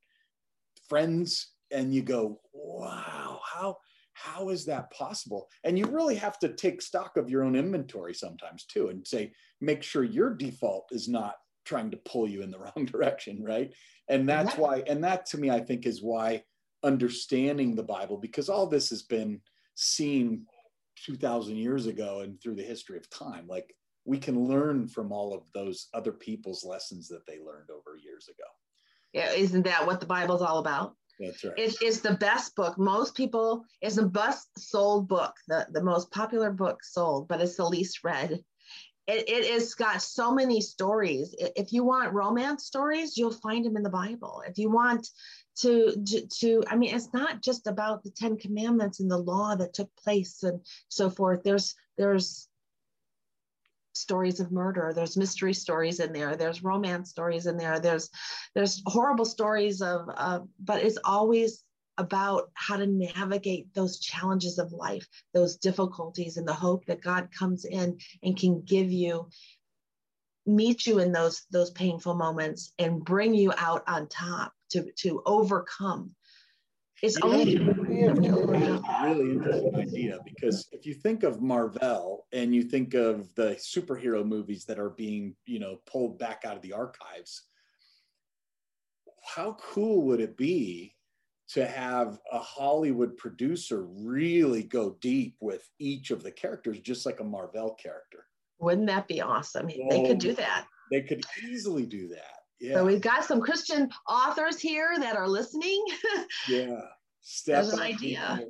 [0.88, 3.76] friends, and you go, wow, how
[4.14, 5.48] how is that possible?
[5.62, 9.33] And you really have to take stock of your own inventory sometimes too, and say,
[9.61, 13.72] make sure your default is not trying to pull you in the wrong direction, right?
[14.09, 16.42] And that's why, and that to me, I think is why
[16.83, 19.40] understanding the Bible, because all this has been
[19.76, 20.44] seen
[20.96, 23.74] 2000 years ago and through the history of time like
[24.05, 28.28] we can learn from all of those other people's lessons that they learned over years
[28.28, 28.48] ago.
[29.12, 30.94] Yeah isn't that what the bible's all about?
[31.20, 31.55] That's right.
[31.57, 32.78] It is the best book.
[32.78, 37.57] Most people it's the best sold book the, the most popular book sold but it's
[37.57, 38.40] the least read.
[39.09, 41.35] It, it has got so many stories.
[41.38, 44.42] If you want romance stories you'll find them in the bible.
[44.46, 45.09] If you want
[45.56, 45.94] to,
[46.40, 49.94] to, i mean it's not just about the 10 commandments and the law that took
[49.96, 51.42] place and so forth.
[51.42, 52.48] There's there's
[53.94, 54.92] stories of murder.
[54.94, 56.36] There's mystery stories in there.
[56.36, 57.78] There's romance stories in there.
[57.78, 58.10] There's
[58.54, 61.64] there's horrible stories of uh, but it's always
[61.98, 67.28] about how to navigate those challenges of life those difficulties and the hope that god
[67.38, 69.28] comes in and can give you
[70.46, 75.22] meet you in those those painful moments and bring you out on top to, to
[75.26, 76.14] overcome.
[77.02, 82.62] It's you only a really interesting idea because if you think of Marvel and you
[82.62, 86.72] think of the superhero movies that are being, you know, pulled back out of the
[86.72, 87.48] archives,
[89.24, 90.94] how cool would it be
[91.48, 97.18] to have a Hollywood producer really go deep with each of the characters, just like
[97.18, 98.26] a Marvel character?
[98.61, 99.66] Wouldn't that be awesome?
[99.66, 100.66] Oh, they could oh, do that.
[100.92, 102.41] They could easily do that.
[102.62, 102.75] Yeah.
[102.75, 105.85] So we've got some Christian authors here that are listening.
[106.48, 106.81] yeah.
[107.20, 108.40] Step There's an idea.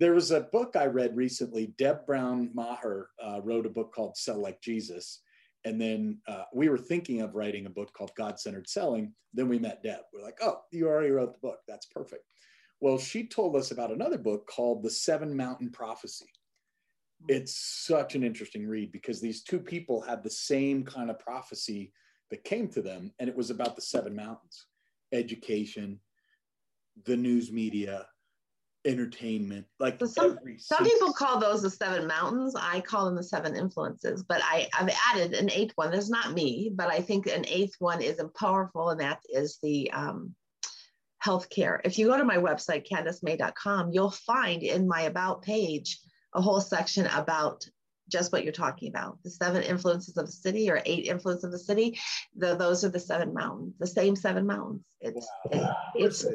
[0.00, 1.74] There was a book I read recently.
[1.76, 5.20] Deb Brown Maher uh, wrote a book called Sell Like Jesus.
[5.66, 9.12] And then uh, we were thinking of writing a book called God Centered Selling.
[9.34, 10.00] Then we met Deb.
[10.14, 11.58] We're like, oh, you already wrote the book.
[11.68, 12.22] That's perfect.
[12.80, 16.30] Well, she told us about another book called The Seven Mountain Prophecy.
[17.26, 21.92] It's such an interesting read because these two people had the same kind of prophecy
[22.30, 24.66] that came to them, and it was about the seven mountains
[25.12, 25.98] education,
[27.06, 28.06] the news media,
[28.84, 32.54] entertainment like so some, some people call those the seven mountains.
[32.56, 35.90] I call them the seven influences but I, i've added an eighth one.
[35.90, 39.90] There's not me but i think an eighth one is powerful and that is the
[39.90, 40.34] um,
[41.24, 41.80] healthcare.
[41.84, 45.98] If you go to my website CandaceMae.com you'll find in my about page
[46.34, 47.64] a whole section about
[48.08, 49.18] just what you're talking about.
[49.22, 51.98] The seven influences of the city or eight influences of the city.
[52.36, 54.82] The, those are the seven mountains, the same seven mountains.
[55.00, 55.76] It's, wow.
[55.94, 56.26] it, it's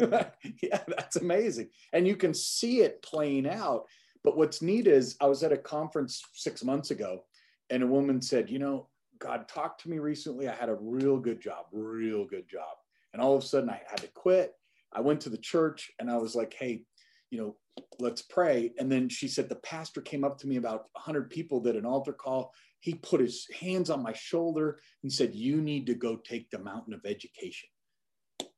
[0.62, 1.68] yeah, that's amazing.
[1.92, 3.86] And you can see it playing out.
[4.22, 7.24] But what's neat is I was at a conference six months ago
[7.70, 10.48] and a woman said, you know, God talked to me recently.
[10.48, 12.76] I had a real good job, real good job.
[13.12, 14.54] And all of a sudden I had to quit.
[14.92, 16.82] I went to the church and I was like, hey,
[17.30, 17.56] you know,
[17.98, 18.72] let's pray.
[18.78, 21.86] And then she said, the pastor came up to me about 100 people did an
[21.86, 22.52] altar call.
[22.80, 26.58] He put his hands on my shoulder and said, You need to go take the
[26.58, 27.68] mountain of education.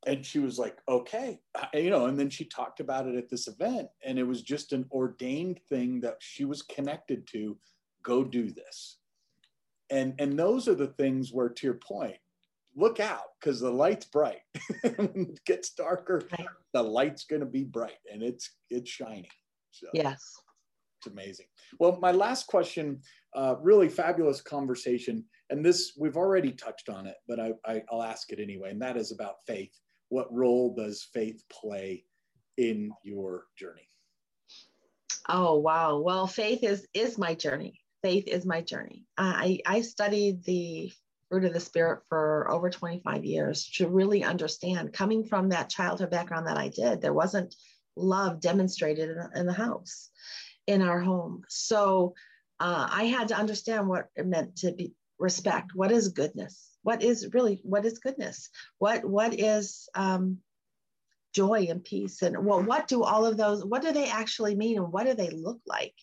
[0.07, 1.39] And she was like, Okay.
[1.73, 3.89] You know, and then she talked about it at this event.
[4.03, 7.57] And it was just an ordained thing that she was connected to
[8.01, 8.97] go do this.
[9.89, 12.15] And, and those are the things where, to your point,
[12.75, 14.41] look out because the light's bright.
[14.83, 16.47] it gets darker, right.
[16.73, 19.27] the light's going to be bright and it's it's shining.
[19.71, 20.21] So yes,
[20.99, 21.47] it's amazing.
[21.79, 23.01] Well, my last question,
[23.35, 28.03] uh, really fabulous conversation, and this we've already touched on it, but I, I I'll
[28.03, 29.71] ask it anyway, and that is about faith.
[30.09, 32.05] What role does faith play
[32.57, 33.87] in your journey?
[35.29, 35.99] Oh wow!
[35.99, 39.05] Well, faith is is my journey faith is my journey.
[39.17, 40.91] I, I studied the
[41.29, 46.11] fruit of the spirit for over 25 years to really understand coming from that childhood
[46.11, 47.55] background that I did, there wasn't
[47.95, 50.09] love demonstrated in, in the house,
[50.67, 51.43] in our home.
[51.49, 52.13] So
[52.59, 55.71] uh, I had to understand what it meant to be respect.
[55.73, 56.69] What is goodness?
[56.81, 58.49] What is really, what is goodness?
[58.77, 60.39] What, what is, um,
[61.33, 64.77] joy and peace and well what do all of those what do they actually mean
[64.77, 65.95] and what do they look like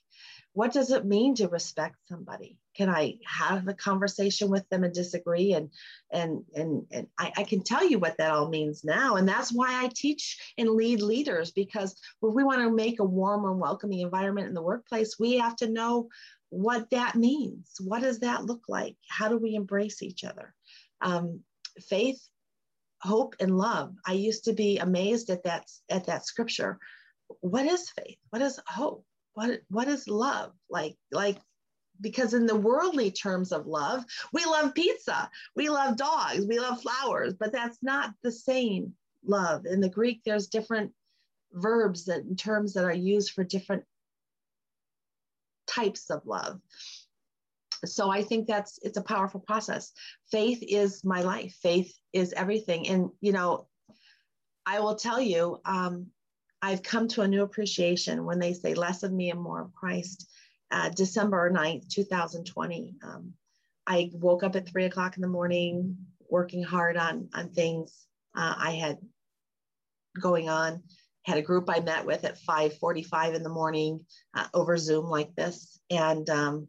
[0.53, 2.57] what does it mean to respect somebody?
[2.76, 5.53] Can i have a conversation with them and disagree?
[5.53, 5.70] And
[6.11, 9.16] and and, and I, I, can tell you what that all means now.
[9.16, 13.05] And that's why i teach and lead leaders because if we want to make a
[13.05, 16.09] warm and welcoming environment in the workplace we have to know
[16.51, 17.76] what that means.
[17.80, 18.96] What does that look like?
[19.09, 20.53] How do we embrace each other?
[21.01, 21.40] Um,
[21.88, 22.20] faith
[23.03, 23.94] hope and love.
[24.07, 26.78] I used to be amazed at that at that scripture.
[27.40, 28.18] What is faith?
[28.30, 29.05] What is hope
[29.35, 30.53] what what is love?
[30.68, 31.39] Like like
[32.01, 36.81] because in the worldly terms of love we love pizza we love dogs we love
[36.81, 38.93] flowers but that's not the same
[39.24, 39.66] love.
[39.66, 40.93] In the greek there's different
[41.53, 43.85] verbs and terms that are used for different
[45.66, 46.61] types of love.
[47.85, 49.93] So i think that's it's a powerful process.
[50.31, 51.57] Faith is my life.
[51.62, 52.89] Faith is everything.
[52.89, 53.68] And you know
[54.66, 56.07] i will tell you um,
[56.62, 59.72] I've come to a new appreciation when they say less of me and more of
[59.72, 60.28] Christ.
[60.70, 63.32] Uh, December 9th, 2020, um,
[63.86, 65.96] I woke up at three o'clock in the morning,
[66.28, 68.06] working hard on, on things
[68.36, 68.98] uh, I had
[70.20, 70.82] going on.
[71.22, 75.34] Had a group I met with at 5:45 in the morning uh, over Zoom like
[75.34, 76.68] this, and um,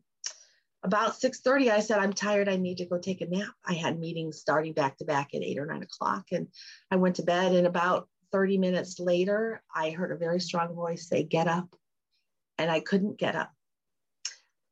[0.84, 2.50] about 6:30, I said, "I'm tired.
[2.50, 5.42] I need to go take a nap." I had meetings starting back to back at
[5.42, 6.48] eight or nine o'clock, and
[6.92, 7.54] I went to bed.
[7.54, 11.76] And about 30 minutes later, I heard a very strong voice say, Get up.
[12.58, 13.52] And I couldn't get up.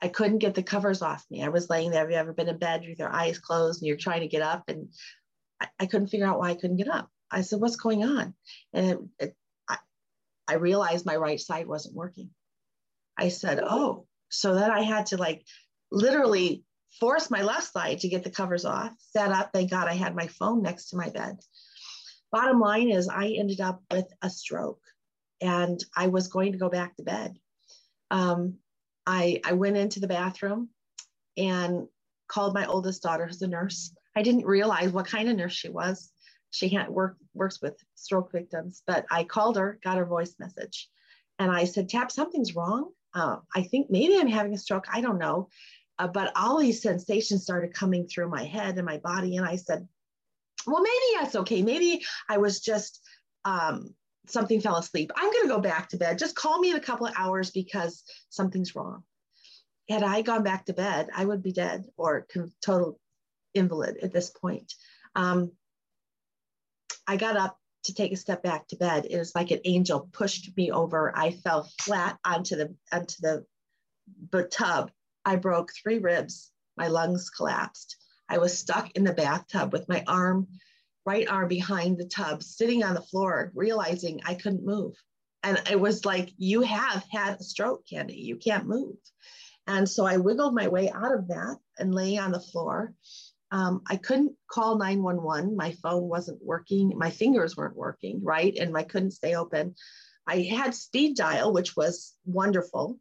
[0.01, 1.43] I couldn't get the covers off me.
[1.43, 2.01] I was laying there.
[2.01, 4.41] Have you ever been in bed with your eyes closed and you're trying to get
[4.41, 4.63] up?
[4.67, 4.89] And
[5.59, 7.09] I, I couldn't figure out why I couldn't get up.
[7.31, 8.33] I said, What's going on?
[8.73, 9.35] And it, it,
[9.67, 9.77] I,
[10.47, 12.29] I realized my right side wasn't working.
[13.17, 15.43] I said, Oh, so then I had to like
[15.91, 16.63] literally
[16.99, 19.51] force my left side to get the covers off, sat up.
[19.53, 21.39] Thank God I had my phone next to my bed.
[22.31, 24.81] Bottom line is, I ended up with a stroke
[25.41, 27.37] and I was going to go back to bed.
[28.11, 28.55] Um,
[29.05, 30.69] I, I went into the bathroom
[31.37, 31.87] and
[32.27, 33.93] called my oldest daughter, who's a nurse.
[34.15, 36.11] I didn't realize what kind of nurse she was.
[36.51, 40.89] She had work, works with stroke victims, but I called her, got her voice message,
[41.37, 42.89] and I said, "Tab, something's wrong.
[43.13, 44.85] Uh, I think maybe I'm having a stroke.
[44.91, 45.49] I don't know."
[45.99, 49.57] Uh, but all these sensations started coming through my head and my body, and I
[49.57, 49.87] said,
[50.65, 51.61] well, maybe that's okay.
[51.61, 53.01] Maybe I was just
[53.45, 53.93] um,
[54.27, 55.11] something fell asleep.
[55.15, 56.19] I'm going to go back to bed.
[56.19, 59.03] Just call me in a couple of hours because something's wrong.
[59.89, 62.27] Had I gone back to bed, I would be dead or
[62.63, 62.99] total
[63.53, 64.73] invalid at this point.
[65.15, 65.51] Um,
[67.07, 69.07] I got up to take a step back to bed.
[69.09, 71.11] It was like an angel pushed me over.
[71.17, 73.45] I fell flat onto the onto the,
[74.31, 74.91] the tub.
[75.25, 76.51] I broke three ribs.
[76.77, 77.97] My lungs collapsed.
[78.29, 80.47] I was stuck in the bathtub with my arm,
[81.05, 84.93] right arm behind the tub, sitting on the floor, realizing I couldn't move.
[85.41, 88.17] And it was like, you have had a stroke, Candy.
[88.17, 88.95] You can't move.
[89.65, 92.93] And so I wiggled my way out of that and lay on the floor.
[93.51, 95.55] Um, I couldn't call 911.
[95.55, 96.93] My phone wasn't working.
[96.97, 98.55] My fingers weren't working, right?
[98.55, 99.75] And I couldn't stay open.
[100.27, 102.99] I had speed dial, which was wonderful.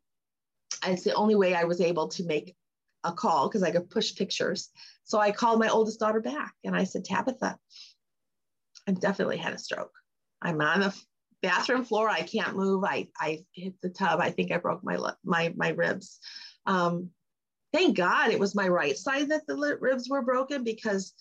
[0.87, 2.55] it's the only way I was able to make
[3.09, 4.71] a call because I could push pictures.
[5.05, 7.59] So I called my oldest daughter back and I said, Tabitha,
[8.87, 9.93] I've definitely had a stroke.
[10.41, 10.95] I'm on the
[11.43, 12.09] bathroom floor.
[12.09, 12.85] I can't move.
[12.85, 14.21] I, I hit the tub.
[14.21, 16.21] I think I broke my, my, my ribs.
[16.67, 17.11] Um,
[17.73, 21.15] thank God it was my right side that the ribs were broken because,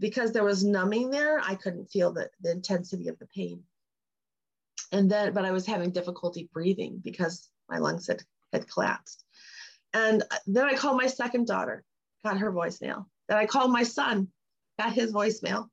[0.00, 1.40] because there was numbing there.
[1.40, 3.62] I couldn't feel the, the intensity of the pain.
[4.92, 8.22] And then, but I was having difficulty breathing because my lungs had,
[8.52, 9.24] had collapsed.
[9.94, 11.84] And then I called my second daughter,
[12.24, 13.06] got her voicemail.
[13.28, 14.28] Then I called my son,
[14.78, 15.68] got his voicemail.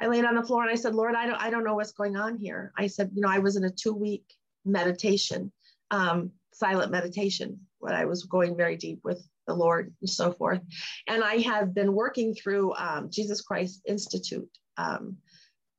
[0.00, 1.92] I laid on the floor and I said, Lord, I don't, I don't know what's
[1.92, 2.72] going on here.
[2.76, 4.24] I said, you know, I was in a two week
[4.64, 5.52] meditation,
[5.90, 10.60] um, silent meditation, when I was going very deep with the Lord and so forth.
[11.08, 15.16] And I have been working through um, Jesus Christ Institute, um,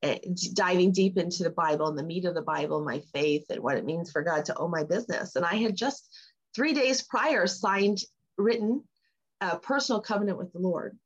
[0.02, 0.18] eh,
[0.52, 3.76] diving deep into the Bible and the meat of the Bible, my faith, and what
[3.76, 5.36] it means for God to own my business.
[5.36, 6.14] And I had just
[6.54, 8.00] three days prior signed,
[8.36, 8.82] written
[9.40, 10.98] a personal covenant with the Lord.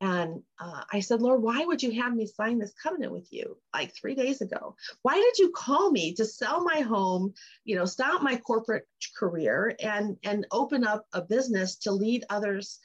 [0.00, 3.56] And uh, I said, Lord, why would you have me sign this covenant with you
[3.72, 4.76] like three days ago?
[5.02, 7.32] Why did you call me to sell my home,
[7.64, 12.80] you know, stop my corporate career and and open up a business to lead others?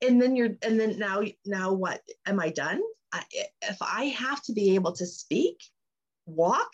[0.00, 2.00] And then you're, and then now, now what?
[2.24, 2.80] Am I done?
[3.12, 3.24] I,
[3.62, 5.62] if I have to be able to speak,
[6.24, 6.70] walk,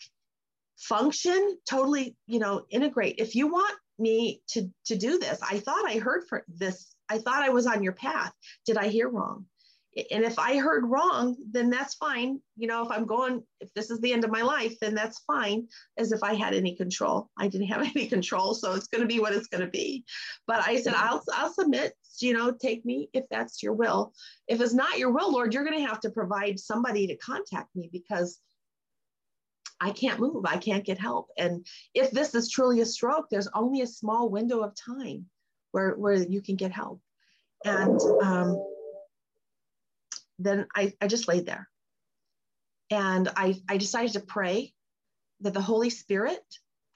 [0.77, 3.17] function, totally, you know, integrate.
[3.19, 7.19] If you want me to to do this, I thought I heard for this I
[7.19, 8.33] thought I was on your path.
[8.67, 9.47] Did I hear wrong?
[10.11, 12.41] And if I heard wrong, then that's fine.
[12.57, 15.21] You know, if I'm going, if this is the end of my life, then that's
[15.21, 17.31] fine, as if I had any control.
[17.39, 20.05] I didn't have any control, so it's going to be what it's going to be.
[20.47, 21.09] But I said, mm-hmm.
[21.09, 21.95] I'll, I'll submit.
[22.21, 24.13] You know, take me if that's your will.
[24.47, 27.75] If it's not your will, Lord, you're going to have to provide somebody to contact
[27.75, 28.39] me because
[29.85, 30.47] I can't move.
[30.47, 31.29] I can't get help.
[31.37, 35.27] And if this is truly a stroke, there's only a small window of time
[35.73, 37.03] where, where you can get help.
[37.67, 38.65] And um,
[40.39, 41.69] then I, I just laid there.
[42.91, 44.73] And I, I decided to pray
[45.43, 46.43] that the Holy Spirit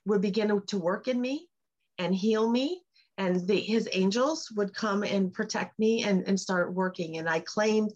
[0.07, 1.47] would begin to work in me
[1.99, 2.83] and heal me
[3.19, 7.19] and the, his angels would come and protect me and, and start working.
[7.19, 7.93] And I claimed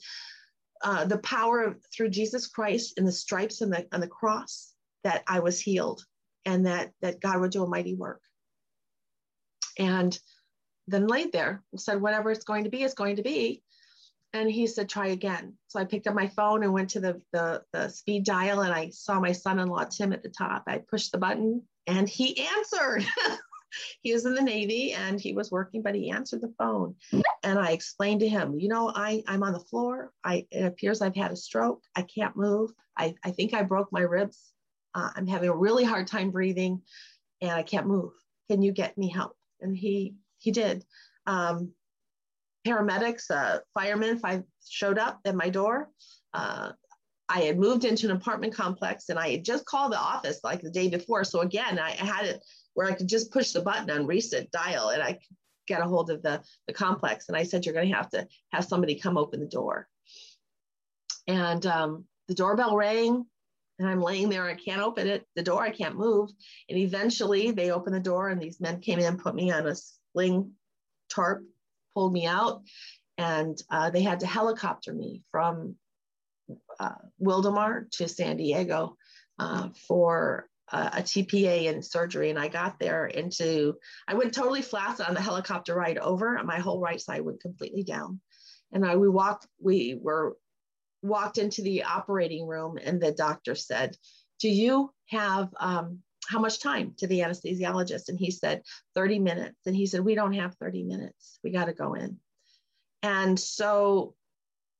[0.84, 4.71] uh, the power of through Jesus Christ and the stripes on the, on the cross
[5.04, 6.04] that I was healed
[6.44, 8.20] and that, that God would do a mighty work.
[9.78, 10.18] And
[10.88, 13.62] then laid there and said, whatever it's going to be, it's going to be.
[14.34, 15.54] And he said, try again.
[15.68, 18.72] So I picked up my phone and went to the, the, the speed dial and
[18.72, 20.64] I saw my son-in-law, Tim, at the top.
[20.66, 23.04] I pushed the button and he answered.
[24.02, 26.94] he was in the Navy and he was working, but he answered the phone.
[27.42, 30.12] And I explained to him, you know, I, I'm on the floor.
[30.24, 31.82] I, it appears I've had a stroke.
[31.94, 32.70] I can't move.
[32.96, 34.51] I, I think I broke my ribs.
[34.94, 36.82] Uh, I'm having a really hard time breathing
[37.40, 38.12] and I can't move.
[38.50, 39.36] Can you get me help?
[39.60, 40.84] And he he did.
[41.26, 41.72] Um,
[42.66, 45.90] paramedics, uh, firemen five, showed up at my door.
[46.34, 46.72] Uh,
[47.28, 50.60] I had moved into an apartment complex and I had just called the office like
[50.60, 51.24] the day before.
[51.24, 54.90] So again, I had it where I could just push the button on reset dial
[54.90, 55.36] and I could
[55.66, 57.28] get a hold of the, the complex.
[57.28, 59.88] And I said, you're going to have to have somebody come open the door.
[61.26, 63.24] And um, the doorbell rang
[63.82, 64.44] and I'm laying there.
[64.44, 65.26] I can't open it.
[65.36, 66.30] The door, I can't move.
[66.68, 69.74] And eventually they opened the door and these men came in, put me on a
[70.12, 70.52] sling
[71.10, 71.42] tarp
[71.94, 72.62] pulled me out,
[73.18, 75.76] and uh, they had to helicopter me from
[76.80, 78.96] uh, Wildomar to San Diego
[79.38, 82.30] uh, for a TPA and surgery.
[82.30, 83.74] And I got there into,
[84.08, 86.42] I went totally flat on the helicopter ride over.
[86.44, 88.20] My whole right side went completely down.
[88.72, 90.34] And I, we walked, we were
[91.02, 93.96] walked into the operating room, and the doctor said,
[94.40, 98.08] Do you have um, how much time to the anesthesiologist?
[98.08, 98.62] And he said,
[98.94, 99.66] 30 minutes.
[99.66, 101.38] And he said, We don't have 30 minutes.
[101.42, 102.18] We got to go in.
[103.02, 104.14] And so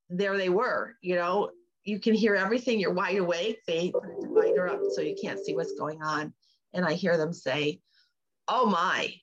[0.09, 1.51] there they were, you know,
[1.85, 2.79] you can hear everything.
[2.79, 3.59] You're wide awake.
[3.67, 6.33] They put a divider up so you can't see what's going on.
[6.73, 7.81] And I hear them say,
[8.49, 9.15] Oh my,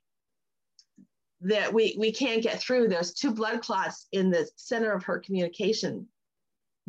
[1.41, 2.87] that we, we can't get through.
[2.87, 6.07] There's two blood clots in the center of her communication,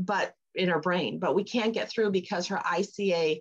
[0.00, 3.40] but in her brain, but we can't get through because her ICA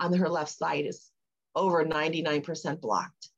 [0.00, 1.10] on her left side is
[1.54, 3.28] over 99% blocked.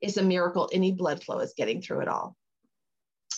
[0.00, 2.36] It's a miracle any blood flow is getting through at all.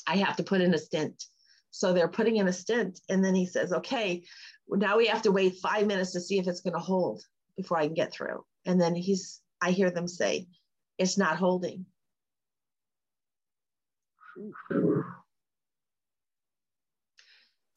[0.06, 1.24] I have to put in a stent.
[1.70, 3.00] So they're putting in a stent.
[3.08, 4.22] And then he says, okay,
[4.68, 7.22] now we have to wait five minutes to see if it's going to hold
[7.56, 8.44] before I can get through.
[8.64, 10.46] And then he's, I hear them say,
[10.98, 11.86] it's not holding.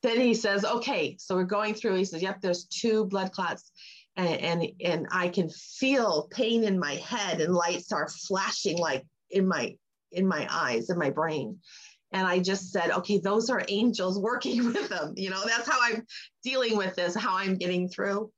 [0.02, 1.96] Then he says, okay, so we're going through.
[1.96, 3.72] He says, yep, there's two blood clots
[4.16, 9.06] and, and and I can feel pain in my head and lights are flashing like
[9.30, 9.76] in my
[10.12, 11.60] in my eyes in my brain
[12.12, 15.14] and I just said, okay, those are angels working with them.
[15.16, 16.06] You know, that's how I'm
[16.44, 18.32] dealing with this, how I'm getting through.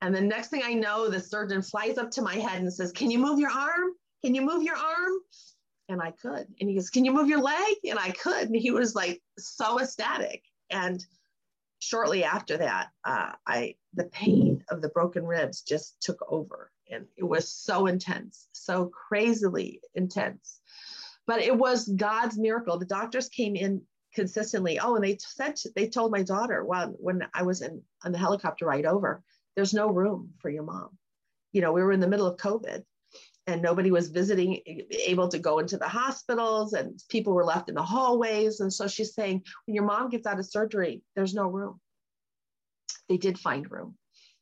[0.00, 2.92] And the next thing I know, the surgeon flies up to my head and says,
[2.92, 3.92] Can you move your arm?
[4.24, 5.12] Can you move your arm?
[5.88, 6.46] And I could.
[6.60, 7.76] And he goes, Can you move your leg?
[7.88, 8.48] And I could.
[8.48, 10.42] And he was like so ecstatic.
[10.70, 11.04] And
[11.78, 16.70] shortly after that, uh, I the pain of the broken ribs just took over.
[16.90, 20.60] And it was so intense, so crazily intense.
[21.26, 22.78] But it was God's miracle.
[22.78, 23.82] The doctors came in
[24.14, 24.78] consistently.
[24.78, 28.18] Oh, and they said they told my daughter well, when I was in on the
[28.18, 29.22] helicopter ride over,
[29.54, 30.90] there's no room for your mom.
[31.52, 32.84] You know, we were in the middle of COVID
[33.46, 34.60] and nobody was visiting,
[35.06, 38.60] able to go into the hospitals, and people were left in the hallways.
[38.60, 41.80] And so she's saying, when your mom gets out of surgery, there's no room.
[43.08, 43.96] They did find room.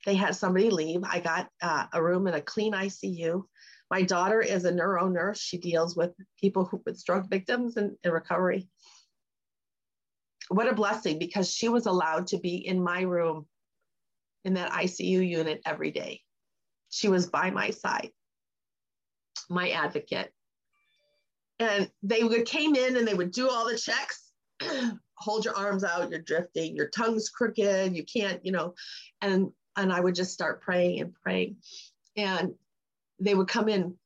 [0.07, 1.03] They had somebody leave.
[1.05, 3.43] I got uh, a room in a clean ICU.
[3.91, 5.39] My daughter is a neuro nurse.
[5.39, 8.69] She deals with people who with stroke victims and in recovery.
[10.49, 13.47] What a blessing because she was allowed to be in my room
[14.45, 16.21] in that ICU unit every day.
[16.91, 18.11] She was by my side,
[19.49, 20.33] my advocate.
[21.59, 24.31] And they would came in and they would do all the checks.
[25.17, 28.75] Hold your arms out, you're drifting, your tongue's crooked, you can't, you know,
[29.23, 31.57] and and I would just start praying and praying.
[32.17, 32.55] And
[33.21, 33.97] they would come in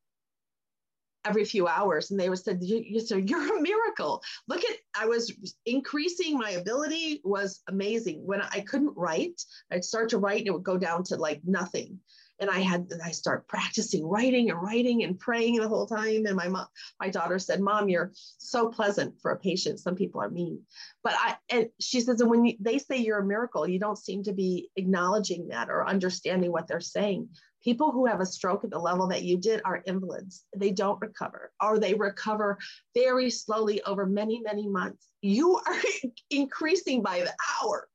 [1.25, 5.05] every few hours and they would said you, you, you're a miracle look at i
[5.05, 5.33] was
[5.67, 10.53] increasing my ability was amazing when i couldn't write i'd start to write and it
[10.53, 11.99] would go down to like nothing
[12.41, 16.37] and i had i start practicing writing and writing and praying the whole time and
[16.37, 16.67] my mom
[17.01, 20.61] my daughter said mom you're so pleasant for a patient some people are mean
[21.03, 23.99] but i and she says and when you, they say you're a miracle you don't
[23.99, 27.29] seem to be acknowledging that or understanding what they're saying
[27.63, 30.45] People who have a stroke at the level that you did are invalids.
[30.57, 32.59] They don't recover, or they recover
[32.95, 35.09] very slowly over many, many months.
[35.23, 35.83] You are
[36.31, 37.89] increasing by the hour.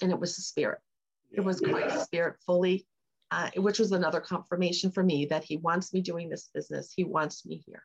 [0.00, 0.78] And it was the spirit.
[1.32, 2.86] It was Christ's spirit fully,
[3.30, 6.92] uh, which was another confirmation for me that he wants me doing this business.
[6.94, 7.82] He wants me here.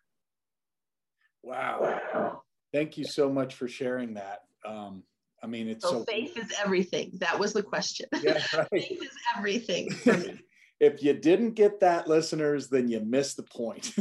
[1.44, 2.42] Wow.
[2.74, 4.42] Thank you so much for sharing that.
[4.66, 5.04] Um,
[5.44, 7.12] I mean, it's so, so faith is everything.
[7.20, 8.08] That was the question.
[8.22, 8.68] Yeah, right.
[8.72, 10.40] faith is everything for me.
[10.80, 13.94] if you didn't get that, listeners, then you missed the point.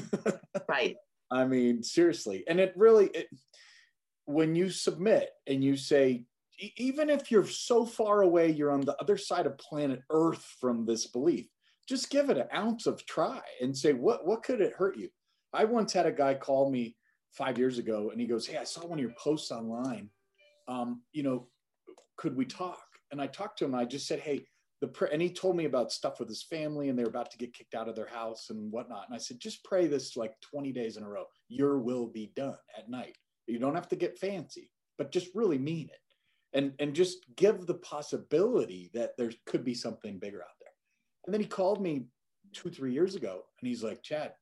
[0.68, 0.96] right.
[1.30, 2.44] I mean, seriously.
[2.46, 3.28] And it really, it,
[4.26, 6.24] when you submit and you say,
[6.76, 10.84] even if you're so far away, you're on the other side of planet Earth from
[10.84, 11.46] this belief,
[11.88, 15.08] just give it an ounce of try and say, what, what could it hurt you?
[15.52, 16.96] I once had a guy call me
[17.32, 20.10] five years ago and he goes, Hey, I saw one of your posts online
[20.70, 21.48] um, you know,
[22.16, 22.80] could we talk?
[23.10, 23.74] And I talked to him.
[23.74, 24.44] I just said, hey,
[24.80, 27.30] the pr-, and he told me about stuff with his family and they were about
[27.32, 29.06] to get kicked out of their house and whatnot.
[29.08, 31.24] And I said, just pray this like 20 days in a row.
[31.48, 33.16] Your will be done at night.
[33.46, 35.98] You don't have to get fancy, but just really mean it.
[36.52, 40.72] And, and just give the possibility that there could be something bigger out there.
[41.24, 42.06] And then he called me
[42.52, 44.32] two, three years ago and he's like, Chad,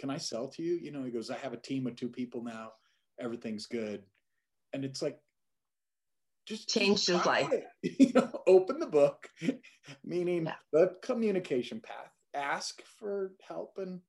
[0.00, 0.74] can I sell to you?
[0.74, 2.72] You know, he goes, I have a team of two people now.
[3.20, 4.02] Everything's good.
[4.72, 5.18] And it's like,
[6.46, 7.48] just changed his life.
[7.82, 9.28] you know, open the book,
[10.04, 10.54] meaning yeah.
[10.72, 12.10] the communication path.
[12.34, 14.00] Ask for help, and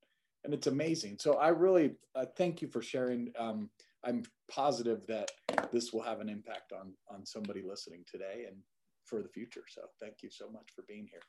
[0.44, 1.18] and it's amazing.
[1.20, 3.32] So I really uh, thank you for sharing.
[3.38, 3.70] Um,
[4.06, 5.30] I'm positive that
[5.72, 8.56] this will have an impact on on somebody listening today and
[9.04, 9.64] for the future.
[9.68, 11.20] So thank you so much for being here.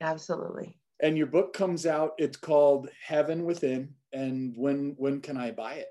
[0.00, 0.78] Absolutely.
[1.00, 2.12] And your book comes out.
[2.18, 3.94] It's called Heaven Within.
[4.12, 5.88] And when when can I buy it?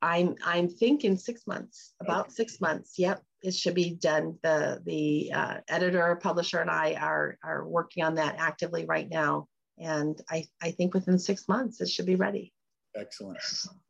[0.00, 2.34] I'm I'm thinking six months, about okay.
[2.34, 2.98] six months.
[2.98, 4.36] Yep, it should be done.
[4.42, 9.46] The the uh, editor, publisher, and I are are working on that actively right now,
[9.78, 12.52] and I I think within six months it should be ready.
[12.96, 13.38] Excellent.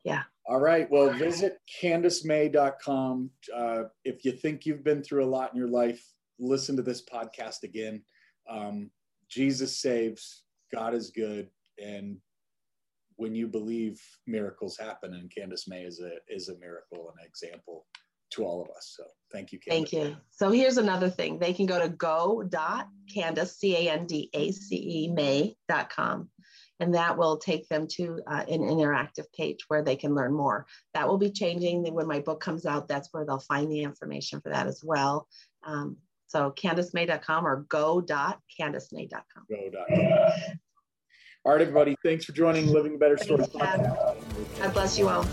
[0.05, 0.23] Yeah.
[0.47, 0.91] All right.
[0.91, 3.31] Well, visit CandaceMae.com.
[3.55, 6.05] Uh, if you think you've been through a lot in your life,
[6.39, 8.03] listen to this podcast again.
[8.51, 8.91] Um,
[9.29, 10.43] Jesus saves.
[10.75, 12.17] God is good, and
[13.17, 17.27] when you believe miracles happen and Candace Mae is a is a miracle and an
[17.27, 17.87] example
[18.33, 18.95] to all of us.
[18.97, 19.91] So thank you, Candace.
[19.91, 20.17] Thank you.
[20.31, 21.39] So here's another thing.
[21.39, 26.31] They can go to go.candace, C-A-N-D-A-C-E, Mae.com.
[26.81, 30.67] And that will take them to uh, an interactive page where they can learn more.
[30.95, 32.89] That will be changing when my book comes out.
[32.89, 35.29] That's where they'll find the information for that as well.
[35.65, 39.47] Um, so CandaceMae.com or go.CandaceMae.com.
[39.49, 40.59] Go.com.
[41.45, 41.97] All right, everybody.
[42.05, 43.45] Thanks for joining Living a Better Story.
[43.53, 45.25] God bless you all.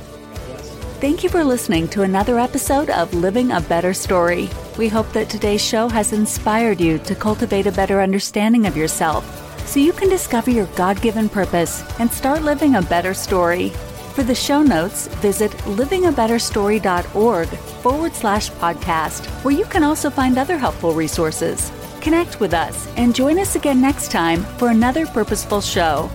[1.00, 4.50] Thank you for listening to another episode of Living a Better Story.
[4.78, 9.39] We hope that today's show has inspired you to cultivate a better understanding of yourself
[9.70, 13.70] so you can discover your God given purpose and start living a better story.
[14.16, 20.58] For the show notes, visit livingabetterstory.org forward slash podcast, where you can also find other
[20.58, 21.72] helpful resources.
[22.02, 26.10] Connect with us and join us again next time for another purposeful show.